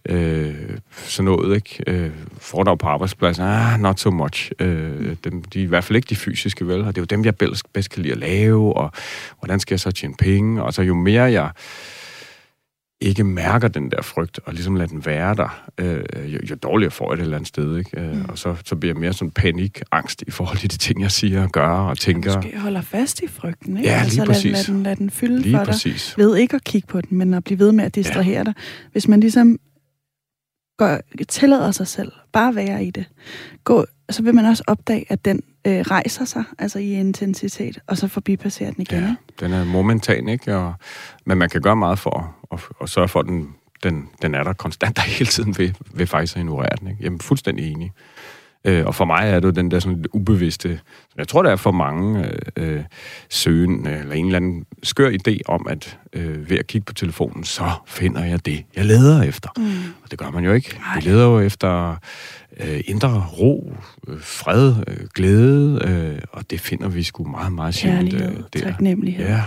[0.09, 0.55] øh,
[0.93, 1.83] sådan noget, ikke?
[1.87, 4.51] Øh, fordrag på arbejdspladsen, ah, not so much.
[4.59, 6.81] Øh, dem, de er i hvert fald ikke de fysiske, vel?
[6.81, 8.91] Og det er jo dem, jeg bedst, bedst kan lide at lave, og
[9.39, 10.63] hvordan skal jeg så tjene penge?
[10.63, 11.49] Og så jo mere jeg
[13.01, 16.91] ikke mærker den der frygt, og ligesom lader den være der, øh, jo, jo dårligere
[16.91, 17.77] får jeg det et eller andet sted.
[17.77, 18.01] Ikke?
[18.01, 18.25] Øh, mm.
[18.29, 21.11] Og så, så bliver jeg mere sådan panik, angst i forhold til de ting, jeg
[21.11, 22.31] siger og gør og tænker.
[22.31, 23.89] Ja, måske holder fast i frygten, ikke?
[23.89, 24.51] Ja, lige altså, præcis.
[24.51, 26.13] Lad, lad, den, lad den fylde lige for præcis.
[26.17, 26.23] dig.
[26.23, 28.43] Ved ikke at kigge på den, men at blive ved med at distrahere ja.
[28.43, 28.53] dig.
[28.91, 29.59] Hvis man ligesom
[30.77, 33.05] går, tillader sig selv, bare være i det,
[33.63, 37.97] gå, så vil man også opdage, at den øh, rejser sig, altså i intensitet, og
[37.97, 38.99] så forbipasserer den igen.
[38.99, 40.55] Ja, den er momentan, ikke?
[40.55, 40.73] Og,
[41.25, 44.43] men man kan gøre meget for at, at sørge for, at den, den, den er
[44.43, 46.87] der konstant der hele tiden ved, ved faktisk at ignorere den.
[46.87, 47.03] Ikke?
[47.03, 47.91] Jamen, fuldstændig enig.
[48.65, 50.79] Øh, og for mig er det jo den der sådan lidt ubevidste,
[51.17, 52.25] jeg tror, der er for mange
[52.57, 52.83] øh, øh
[53.29, 57.43] søgen, eller en eller anden skør idé om, at øh, ved at kigge på telefonen,
[57.43, 59.49] så finder jeg det, jeg leder efter.
[59.57, 59.93] Mm.
[60.03, 60.77] Og det gør man jo ikke.
[60.79, 60.95] Nej.
[60.95, 61.95] Vi leder jo efter
[62.59, 63.73] øh, indre ro,
[64.07, 68.21] øh, fred, øh, glæde, øh, og det finder vi sgu meget, meget sjældent øh,
[68.53, 68.59] der.
[68.59, 69.25] taknemmelighed.
[69.25, 69.41] Ja.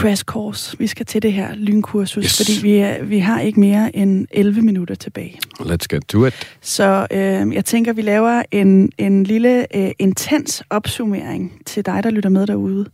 [0.00, 0.78] Crash course.
[0.78, 2.36] Vi skal til det her lynkursus, yes.
[2.36, 5.38] fordi vi, er, vi har ikke mere end 11 minutter tilbage.
[5.60, 6.34] Let's get to it.
[6.60, 12.10] Så øh, jeg tænker, vi laver en, en lille øh, intens opsummering til dig, der
[12.10, 12.86] lytter med derude.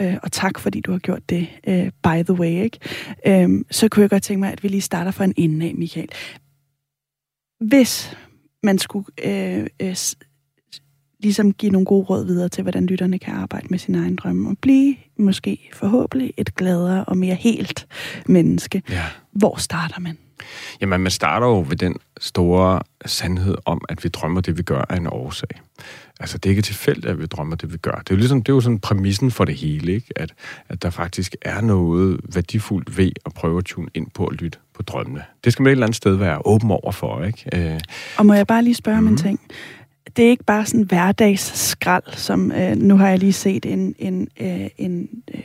[0.00, 2.64] Øh, og tak, fordi du har gjort det, øh, by the way.
[2.64, 2.78] Ikke?
[3.26, 5.74] Øh, så kunne jeg godt tænke mig, at vi lige starter fra en ende af,
[5.74, 6.08] Michael.
[7.60, 8.16] Hvis
[8.62, 9.96] man skulle øh, øh,
[11.20, 14.50] ligesom give nogle gode råd videre til, hvordan lytterne kan arbejde med sin egen drømme
[14.50, 17.86] og blive måske forhåbentlig et gladere og mere helt
[18.26, 18.82] menneske.
[18.90, 19.04] Ja.
[19.32, 20.18] Hvor starter man?
[20.80, 24.84] Jamen, man starter jo ved den store sandhed om, at vi drømmer det, vi gør,
[24.88, 25.48] af en årsag.
[26.20, 27.92] Altså, det er ikke tilfældigt, at vi drømmer det, vi gør.
[27.92, 30.12] Det er jo, ligesom, det er jo sådan præmissen for det hele, ikke?
[30.16, 30.34] At,
[30.68, 34.58] at der faktisk er noget værdifuldt ved at prøve at tune ind på at lytte
[34.76, 35.22] på drømmene.
[35.44, 37.72] Det skal man et eller andet sted være åben over for, ikke?
[37.72, 37.80] Øh,
[38.18, 39.06] og må jeg bare lige spørge mm.
[39.06, 39.22] om en mhm.
[39.22, 39.40] ting?
[40.16, 44.28] det er ikke bare sådan hverdagsskrald, som øh, nu har jeg lige set en, en,
[44.40, 45.40] øh, en øh,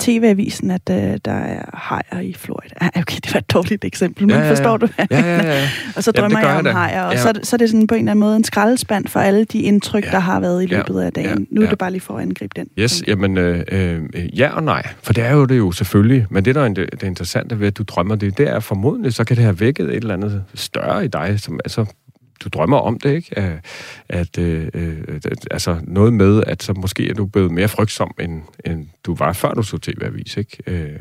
[0.00, 2.74] TV-avisen, at øh, der er hajer i Florida.
[2.80, 4.50] Ah, okay, det var et dårligt eksempel, men ja, ja, ja.
[4.50, 4.88] forstår du?
[4.98, 5.68] Ja, ja, ja.
[5.96, 7.18] og så drømmer Jamen, jeg om jeg hajer, og ja.
[7.18, 9.60] så, så er det sådan på en eller anden måde en skraldespand for alle de
[9.60, 10.10] indtryk, ja.
[10.10, 11.38] der har været i løbet af dagen.
[11.38, 11.44] Ja.
[11.50, 11.70] Nu er ja.
[11.70, 12.68] det bare lige for at angribe den.
[12.78, 16.44] Yes, jamen øh, øh, ja og nej, for det er jo det jo selvfølgelig, men
[16.44, 19.36] det der er det interessante ved, at du drømmer det, det er formodentlig, så kan
[19.36, 21.86] det have vækket et eller andet større i dig, som altså
[22.44, 23.38] du drømmer om det, ikke?
[23.38, 23.64] At,
[24.08, 25.20] at, øh, øh,
[25.50, 29.32] altså noget med, at så måske er du blevet mere frygtsom, end, end du var,
[29.32, 30.58] før du så tv-avis, ikke?
[30.66, 30.96] Øh,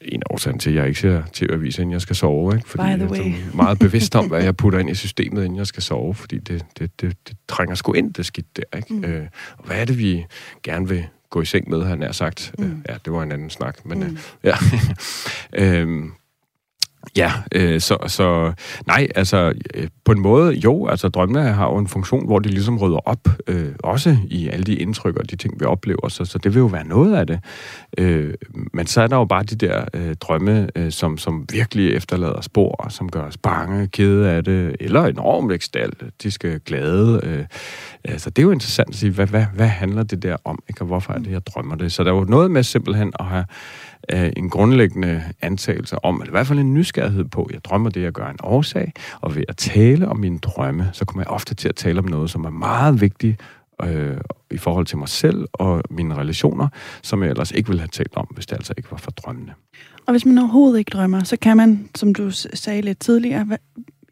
[0.00, 2.68] en årsag til, at jeg ikke ser tv-avis, inden jeg skal sove, ikke?
[2.68, 5.82] Fordi jeg er meget bevidst om, hvad jeg putter ind i systemet, inden jeg skal
[5.82, 8.94] sove, fordi det, det, det, det trænger sgu ind, det skidt der, ikke?
[8.94, 9.04] Mm.
[9.04, 9.26] Øh,
[9.58, 10.24] og hvad er det, vi
[10.62, 12.54] gerne vil gå i seng med, han er sagt.
[12.58, 12.64] Mm.
[12.64, 14.04] Øh, ja, det var en anden snak, men mm.
[14.04, 14.54] øh, ja.
[15.80, 16.12] øhm,
[17.16, 18.52] Ja, øh, så, så
[18.86, 22.48] nej, altså øh, på en måde, jo, altså drømmene har jo en funktion, hvor de
[22.48, 26.24] ligesom rydder op, øh, også i alle de indtryk og de ting, vi oplever, så,
[26.24, 27.40] så det vil jo være noget af det.
[27.98, 28.34] Øh,
[28.74, 32.40] men så er der jo bare de der øh, drømme, øh, som, som virkelig efterlader
[32.40, 37.20] spor, som gør os bange, kede af det, eller enormt ekstalt, de skal glade.
[37.22, 37.44] Øh,
[38.04, 40.82] altså det er jo interessant at sige, hvad, hvad, hvad handler det der om, ikke?
[40.82, 41.92] og hvorfor er det, jeg drømmer det?
[41.92, 43.44] Så der er jo noget med simpelthen at have
[44.12, 48.02] øh, en grundlæggende antagelse om, eller i hvert fald en nysgerrighed på, jeg drømmer det,
[48.02, 51.54] jeg gør en årsag, og ved at tale om mine drømme, så kommer jeg ofte
[51.54, 53.40] til at tale om noget, som er meget vigtigt
[53.84, 54.16] øh,
[54.50, 56.68] i forhold til mig selv og mine relationer,
[57.02, 59.54] som jeg ellers ikke ville have talt om, hvis det altså ikke var for drømmene.
[60.06, 63.58] Og hvis man overhovedet ikke drømmer, så kan man, som du sagde lidt tidligere,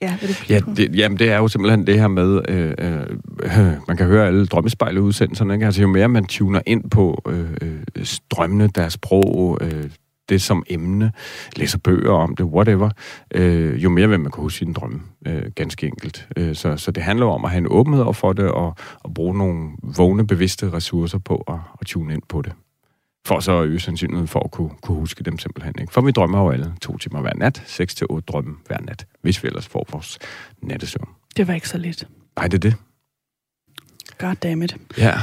[0.02, 3.96] Ja, det ja det, jamen, det er jo simpelthen det her med, øh, øh, man
[3.96, 5.66] kan høre alle drømmespejle udsendelserne, ikke?
[5.66, 9.90] Altså, jo mere man tuner ind på øh, øh, drømmene, deres sprog, øh,
[10.28, 11.12] det som emne,
[11.56, 12.90] læser bøger om det, whatever,
[13.34, 16.28] øh, jo mere vil man kunne huske sin drømme, øh, ganske enkelt.
[16.36, 19.14] Øh, så, så det handler om at have en åbenhed over for det, og, og
[19.14, 22.52] bruge nogle vågne, bevidste ressourcer på at, at tune ind på det
[23.28, 25.74] for så at øge sandsynligheden for at kunne, kunne huske dem simpelthen.
[25.80, 25.92] Ikke?
[25.92, 29.06] For vi drømmer jo alle to timer hver nat, 6 til otte drømme hver nat,
[29.22, 30.18] hvis vi ellers får vores
[30.62, 31.08] nattesøvn.
[31.36, 32.08] Det var ikke så lidt.
[32.36, 32.74] Nej, det er det.
[34.18, 34.76] Goddammit.
[34.98, 35.14] Ja.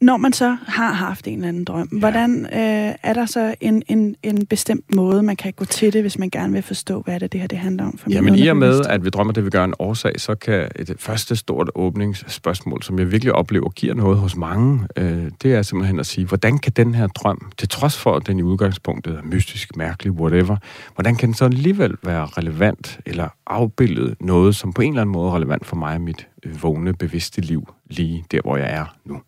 [0.00, 1.98] Når man så har haft en eller anden drøm, ja.
[1.98, 6.02] hvordan øh, er der så en, en, en bestemt måde, man kan gå til det,
[6.02, 7.98] hvis man gerne vil forstå, hvad det, det her det handler om?
[7.98, 10.68] For Jamen i og med, at vi drømmer det, vi gør en årsag, så kan
[10.76, 15.62] et første stort åbningsspørgsmål, som jeg virkelig oplever giver noget hos mange, øh, det er
[15.62, 19.14] simpelthen at sige, hvordan kan den her drøm, til trods for at den i udgangspunktet
[19.14, 20.56] er mystisk, mærkelig, whatever,
[20.94, 25.12] hvordan kan den så alligevel være relevant eller afbildet noget, som på en eller anden
[25.12, 28.72] måde er relevant for mig og mit øh, vågne, bevidste liv, lige der, hvor jeg
[28.72, 29.20] er nu?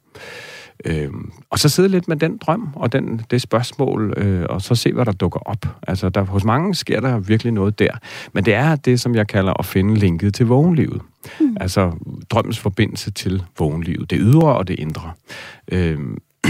[0.85, 4.75] Øhm, og så sidde lidt med den drøm og den, det spørgsmål, øh, og så
[4.75, 5.67] se, hvad der dukker op.
[5.87, 7.91] Altså, der, hos mange sker der virkelig noget der.
[8.33, 11.03] Men det er det, som jeg kalder at finde linket til vågenlivet.
[11.41, 11.57] Mm.
[11.61, 11.93] Altså
[12.31, 14.11] drømmens forbindelse til vågenlivet.
[14.11, 15.13] Det ydre og det indre.
[15.73, 16.19] Øhm,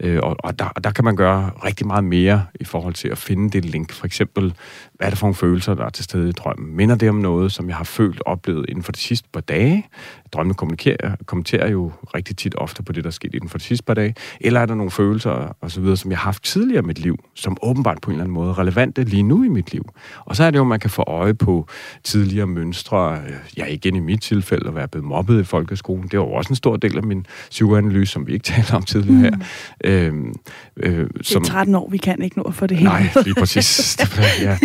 [0.00, 3.08] Øh, og, og, der, og der kan man gøre rigtig meget mere i forhold til
[3.08, 3.92] at finde det link.
[3.92, 4.54] For eksempel,
[4.94, 6.76] hvad er det for nogle følelser, der er til stede i drømmen?
[6.76, 9.86] Minder det om noget, som jeg har følt oplevet inden for de sidste par dage?
[10.32, 13.64] Drømmene kommenterer, kommenterer jo rigtig tit ofte på det, der er sket inden for de
[13.64, 14.14] sidste par dage.
[14.40, 16.98] Eller er der nogle følelser og så videre, som jeg har haft tidligere i mit
[16.98, 19.84] liv, som åbenbart på en eller anden måde er relevante lige nu i mit liv?
[20.24, 21.66] Og så er det jo, man kan få øje på
[22.04, 23.18] tidligere mønstre.
[23.56, 26.08] Ja, igen i mit tilfælde at være blevet mobbet i folkeskolen.
[26.08, 28.82] Det var jo også en stor del af min psykoanalyse, som vi ikke talte om
[28.82, 29.89] tidligere her.
[30.12, 30.34] Mm
[30.76, 32.90] Øh, øh, som, det er 13 år, vi kan ikke nå at få det hele.
[32.90, 33.98] Nej, lige præcis.
[34.42, 34.58] ja,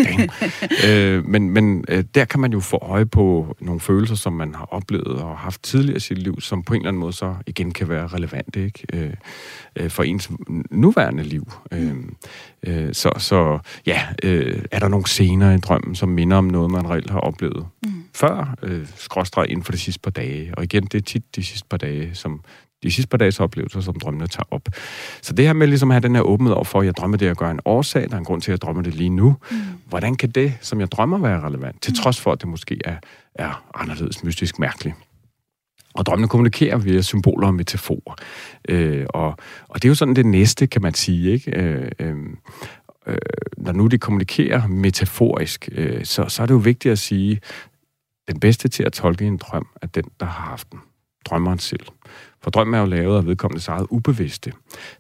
[0.87, 4.55] øh, men men øh, der kan man jo få øje på nogle følelser, som man
[4.55, 7.35] har oplevet og haft tidligere i sit liv, som på en eller anden måde så
[7.47, 8.85] igen kan være relevante ikke?
[8.93, 9.13] Øh,
[9.75, 10.31] øh, for ens
[10.71, 11.51] nuværende liv.
[11.71, 11.95] Øh,
[12.63, 16.71] øh, så, så ja, øh, er der nogle scener i drømmen, som minder om noget,
[16.71, 17.91] man reelt har oplevet mm.
[18.15, 20.51] før, øh, skråstrej inden for de sidste par dage.
[20.57, 22.41] Og igen, det er tit de sidste par dage, som
[22.85, 24.69] de sidste par dages oplevelser, som drømmene tager op.
[25.21, 27.17] Så det her med ligesom at have den her åbenhed over for, at jeg drømmer
[27.17, 29.09] det at gøre en årsag, der er en grund til, at jeg drømmer det lige
[29.09, 29.35] nu.
[29.51, 29.57] Mm.
[29.85, 31.95] Hvordan kan det, som jeg drømmer, være relevant, til mm.
[31.95, 32.95] trods for, at det måske er,
[33.35, 34.95] er anderledes mystisk mærkeligt?
[35.95, 38.15] Og drømmene kommunikerer via symboler og metaforer.
[38.69, 39.35] Øh, og,
[39.67, 41.31] og det er jo sådan det næste, kan man sige.
[41.31, 41.59] Ikke?
[41.59, 42.15] Øh, øh,
[43.07, 43.17] øh,
[43.57, 47.39] når nu de kommunikerer metaforisk, øh, så, så er det jo vigtigt at sige,
[48.27, 50.79] den bedste til at tolke en drøm er den, der har haft den.
[51.25, 51.85] Drømmeren selv.
[52.45, 54.51] For drømmen er jo lavet af vedkommendes eget ubevidste.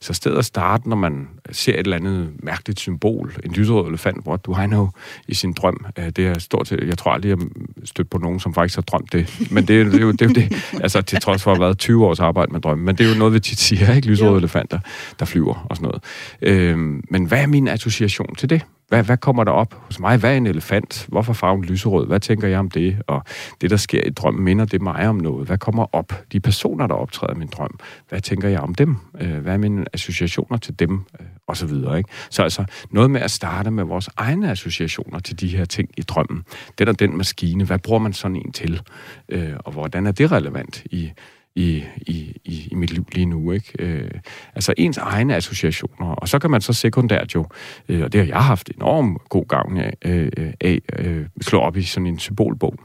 [0.01, 4.27] Så stedet at starte, når man ser et eller andet mærkeligt symbol, en lyserød elefant,
[4.27, 4.89] what do I know,
[5.27, 7.47] i sin drøm, øh, det er stort set, jeg tror aldrig, jeg har
[7.83, 9.51] stødt på nogen, som faktisk har drømt det.
[9.51, 11.63] Men det, det, er jo, det er jo det, altså til trods for at have
[11.65, 12.83] været 20 års arbejde med drømme.
[12.83, 14.07] Men det er jo noget, vi tit siger, ikke?
[14.07, 14.79] Lyserøde elefanter,
[15.19, 16.03] der flyver og sådan noget.
[16.41, 18.61] Øhm, men hvad er min association til det?
[18.87, 20.17] Hvad, hvad kommer der op hos mig?
[20.17, 21.05] Hvad er en elefant?
[21.09, 22.07] Hvorfor farven lyserød?
[22.07, 23.01] Hvad tænker jeg om det?
[23.07, 23.23] Og
[23.61, 25.47] det, der sker i drømmen, minder det mig om noget?
[25.47, 26.13] Hvad kommer op?
[26.31, 27.79] De personer, der optræder i min drøm,
[28.09, 28.97] hvad tænker jeg om dem?
[29.21, 31.05] Øh, hvad er mine associationer til dem?
[31.19, 32.09] Øh, og så videre, ikke?
[32.29, 36.01] Så altså noget med at starte med vores egne associationer til de her ting i
[36.01, 36.43] drømmen.
[36.77, 37.65] Den og den maskine.
[37.65, 38.81] Hvad bruger man sådan en til?
[39.29, 41.11] Øh, og hvordan er det relevant i
[41.55, 43.51] i, i, i, i mit liv lige nu.
[43.51, 43.71] Ikke?
[43.79, 44.11] Øh,
[44.55, 46.07] altså ens egne associationer.
[46.07, 47.45] Og så kan man så sekundært jo,
[47.89, 51.77] øh, og det har jeg haft enormt god gang af, øh, af øh, slå op
[51.77, 52.75] i sådan en symbolbog.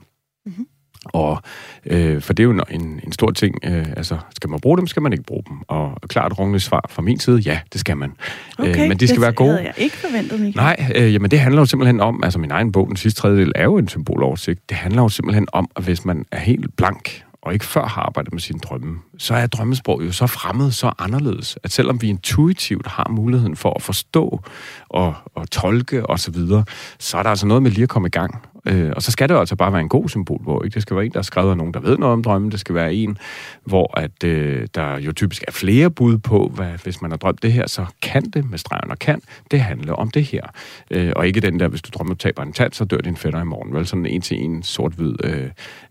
[0.46, 0.66] Mm-hmm.
[1.04, 1.42] Og,
[1.86, 3.54] øh, for det er jo en, en stor ting.
[3.64, 5.56] Øh, altså, skal man bruge dem, skal man ikke bruge dem.
[5.68, 8.12] Og klart rungende svar fra min side, ja, det skal man.
[8.60, 9.50] Øh, okay, øh, men de skal det være gode.
[9.50, 10.56] havde jeg ikke forventet, Michael.
[10.56, 13.52] Nej, øh, jamen det handler jo simpelthen om, altså min egen bog, den sidste tredjedel,
[13.54, 14.68] er jo en symboloversigt.
[14.68, 18.02] Det handler jo simpelthen om, at hvis man er helt blank og ikke før har
[18.02, 22.08] arbejdet med sine drømme, så er drømmesprog jo så fremmed, så anderledes, at selvom vi
[22.08, 24.40] intuitivt har muligheden for at forstå
[24.88, 26.64] og, og tolke osv., så, videre,
[26.98, 28.46] så er der altså noget med lige at komme i gang.
[28.70, 30.64] Øh, og så skal det jo altså bare være en god symbolbog.
[30.64, 30.74] Ikke?
[30.74, 32.50] Det skal være en, der er skrevet af nogen, der ved noget om drømmen.
[32.50, 33.18] Det skal være en,
[33.64, 37.42] hvor at, øh, der jo typisk er flere bud på, hvad, hvis man har drømt
[37.42, 40.42] det her, så kan det med stregen og kan, det handler om det her.
[40.90, 43.40] Øh, og ikke den der, hvis du drømmer, taber en tand, så dør din fætter
[43.40, 43.74] i morgen.
[43.74, 45.14] Vel sådan en til en sort-hvid.
[45.24, 45.44] Øh,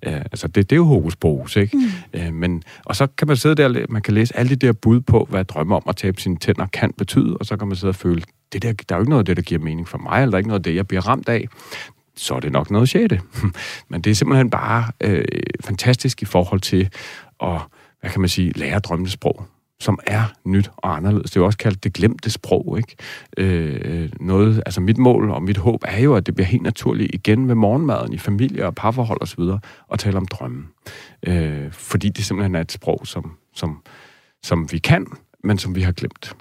[0.06, 1.78] øh, altså det, det er jo hokus pokus, ikke?
[1.78, 2.20] Mm.
[2.20, 5.00] Øh, men, og så kan man sidde der, man kan læse alle de der bud
[5.00, 7.92] på, hvad drømme om at tabe sine tænder kan betyde, og så kan man sidde
[7.92, 8.22] og føle,
[8.54, 10.32] det der, der er jo ikke noget af det, der giver mening for mig, eller
[10.32, 11.48] der er ikke noget af det, jeg bliver ramt af
[12.20, 13.22] så er det nok noget sjette.
[13.90, 15.26] Men det er simpelthen bare øh,
[15.62, 16.90] fantastisk i forhold til
[17.44, 17.62] at,
[18.00, 19.46] hvad kan man sige, lære drømmesprog
[19.82, 21.32] som er nyt og anderledes.
[21.32, 22.96] Det er jo også kaldt det glemte sprog, ikke?
[23.38, 27.10] Øh, noget, altså mit mål og mit håb er jo, at det bliver helt naturligt
[27.14, 29.44] igen med morgenmaden i familie og parforhold osv.
[29.92, 30.68] at tale om drømmen.
[31.28, 33.82] Øh, fordi det simpelthen er et sprog, som, som,
[34.44, 35.08] som vi kan,
[35.44, 36.36] men som vi har glemt.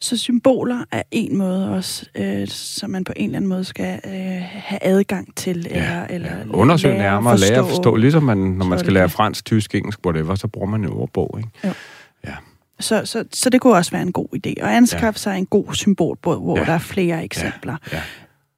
[0.00, 4.00] Så symboler er en måde også, øh, som man på en eller anden måde skal
[4.04, 5.66] øh, have adgang til.
[5.70, 6.44] Ja, eller, eller ja.
[6.50, 7.96] Undersøge nærmere, forstå, lære at forstå.
[7.96, 11.34] Ligesom man, når man skal lære fransk, tysk, engelsk, whatever, så bruger man en ordbog.
[11.38, 11.50] Ikke?
[11.64, 11.72] Jo.
[12.26, 12.34] Ja.
[12.80, 14.50] Så, så, så det kunne også være en god idé.
[14.50, 15.22] at anskaffe ja.
[15.22, 16.64] sig en god symbolbog, hvor ja.
[16.64, 17.76] der er flere eksempler.
[17.92, 17.96] Ja.
[17.96, 18.02] Ja.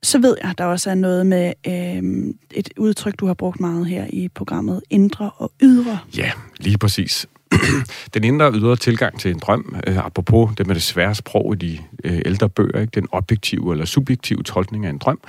[0.03, 3.87] Så ved jeg, der også er noget med øh, et udtryk, du har brugt meget
[3.87, 5.99] her i programmet, indre og ydre.
[6.17, 7.27] Ja, lige præcis.
[8.15, 11.55] den indre og ydre tilgang til en drøm, øh, apropos det med det svære sprog
[11.55, 12.91] i de øh, ældre bøger, ikke?
[12.91, 15.21] den objektive eller subjektive tolkning af en drøm.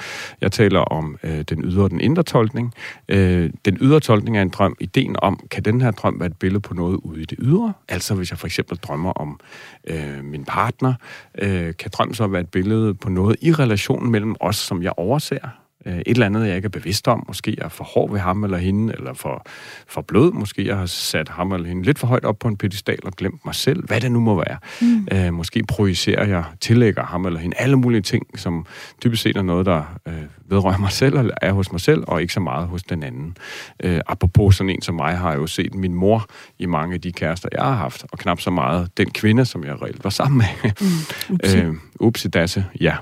[0.41, 2.73] Jeg taler om øh, den ydre og den indre tolkning.
[3.09, 6.37] Øh, den ydre tolkning af en drøm, ideen om, kan den her drøm være et
[6.37, 7.73] billede på noget ude i det ydre?
[7.87, 9.39] Altså hvis jeg for eksempel drømmer om
[9.87, 10.93] øh, min partner,
[11.37, 14.93] øh, kan drømmen så være et billede på noget i relationen mellem os, som jeg
[14.97, 15.60] overser?
[15.85, 17.23] Øh, et eller andet, jeg ikke er bevidst om.
[17.27, 19.45] Måske jeg er for hård ved ham eller hende, eller for,
[19.87, 20.31] for blød.
[20.31, 23.11] Måske jeg har sat ham eller hende lidt for højt op på en pedestal og
[23.11, 23.87] glemt mig selv.
[23.87, 24.57] Hvad det nu må være.
[24.81, 25.07] Mm.
[25.11, 28.65] Øh, måske projicerer jeg, tillægger ham eller hende alle mulige ting, som
[29.01, 30.13] typisk set er noget, der øh,
[30.51, 33.37] vedrører mig selv, eller er hos mig selv, og ikke så meget hos den anden.
[33.83, 36.25] Øh, apropos sådan en som mig, har jeg jo set min mor
[36.59, 39.63] i mange af de kærester, jeg har haft, og knap så meget den kvinde, som
[39.63, 40.71] jeg reelt var sammen med.
[40.81, 41.35] Mm.
[41.35, 41.57] Upsi.
[41.61, 42.95] øh, upsi dasse, ja.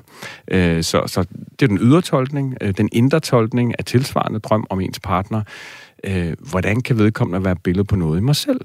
[0.48, 1.26] Øh, så, så
[1.60, 2.58] det er den ydre tolkning.
[2.62, 5.42] Øh, den indre tolkning af tilsvarende drøm om ens partner.
[6.04, 8.62] Øh, hvordan kan vedkommende være billede på noget i mig selv?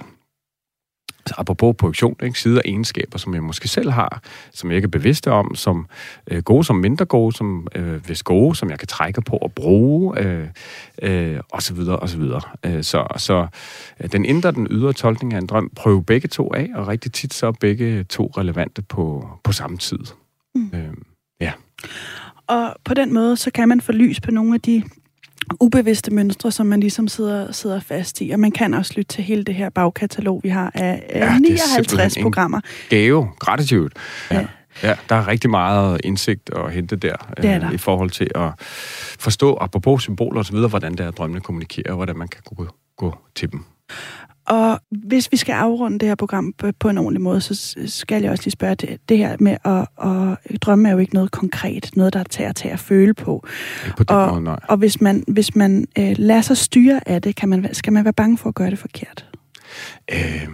[1.39, 2.39] Apropos projektion, ikke?
[2.39, 4.23] sider og egenskaber, som jeg måske selv har,
[4.53, 5.87] som jeg ikke er bevidst om, som
[6.31, 9.53] øh, gode som mindre gode, som øh, hvis gode, som jeg kan trække på og
[9.53, 10.47] bruge, øh,
[11.03, 12.41] øh, og så videre, og så videre.
[12.67, 13.47] Øh, så så
[14.01, 17.13] øh, den indre den ydre tolkning af en drøm, prøv begge to af, og rigtig
[17.13, 19.99] tit så er begge to relevante på, på samme tid.
[20.55, 20.71] Mm.
[20.75, 20.95] Øh,
[21.41, 21.53] ja.
[22.47, 24.83] Og på den måde, så kan man få lys på nogle af de
[25.61, 28.31] ubevidste mønstre, som man ligesom sidder, sidder fast i.
[28.31, 32.19] Og man kan også lytte til hele det her bagkatalog, vi har af ja, 59
[32.23, 32.61] programmer.
[32.89, 33.91] Gave, gratitude.
[34.31, 34.37] Ja.
[34.37, 34.47] ja.
[34.83, 37.69] Ja, der er rigtig meget indsigt at hente der, det er der.
[37.69, 38.51] Øh, i forhold til at
[39.19, 42.67] forstå, apropos symboler osv., hvordan det er, drømmene kommunikerer, og hvordan man kan gå,
[42.97, 43.65] gå til dem.
[44.47, 48.31] Og hvis vi skal afrunde det her program på en ordentlig måde, så skal jeg
[48.31, 49.87] også lige spørge det, det her med at,
[50.51, 53.47] at drømme er jo ikke noget konkret, noget der tager til at føle på.
[53.85, 54.59] Ikke på den og, måde, nej.
[54.69, 58.05] Og hvis man, hvis man øh, lader sig styre af det, kan man, skal man
[58.05, 59.27] være bange for at gøre det forkert?
[60.13, 60.49] Øh,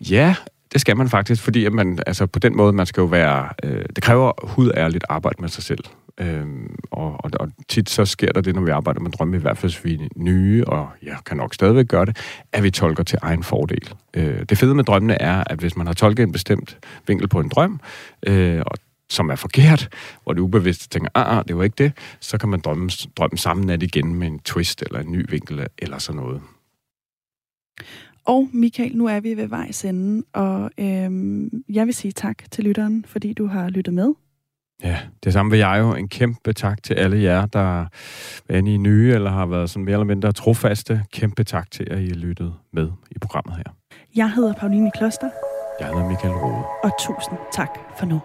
[0.00, 0.34] ja,
[0.72, 3.48] det skal man faktisk, fordi at man, altså på den måde, man skal jo være,
[3.62, 5.84] øh, det kræver hudærligt arbejde med sig selv.
[6.20, 9.40] Øhm, og, og, og tit så sker der det, når vi arbejder med drømme, i
[9.40, 12.16] hvert fald hvis vi er nye, og jeg kan nok stadigvæk gøre det,
[12.52, 13.94] at vi tolker til egen fordel.
[14.14, 17.40] Øh, det fede med drømmene er, at hvis man har tolket en bestemt vinkel på
[17.40, 17.80] en drøm,
[18.26, 19.88] øh, og som er forkert,
[20.24, 23.38] hvor det ubevidste tænker, ah, ah, det var ikke det, så kan man drømme, drømme
[23.38, 26.42] sammen nat igen med en twist eller en ny vinkel eller sådan noget.
[28.24, 32.64] Og Michael, nu er vi ved vejs ende, og øhm, jeg vil sige tak til
[32.64, 34.14] lytteren, fordi du har lyttet med.
[34.82, 35.94] Ja, det samme vil jeg jo.
[35.94, 37.82] En kæmpe tak til alle jer, der
[38.48, 41.02] er inde i nye, eller har været sådan mere eller mindre trofaste.
[41.12, 43.74] Kæmpe tak til, at I lyttet med i programmet her.
[44.16, 45.30] Jeg hedder Pauline Kloster.
[45.80, 46.64] Jeg hedder Michael Rode.
[46.84, 48.20] Og tusind tak for nu.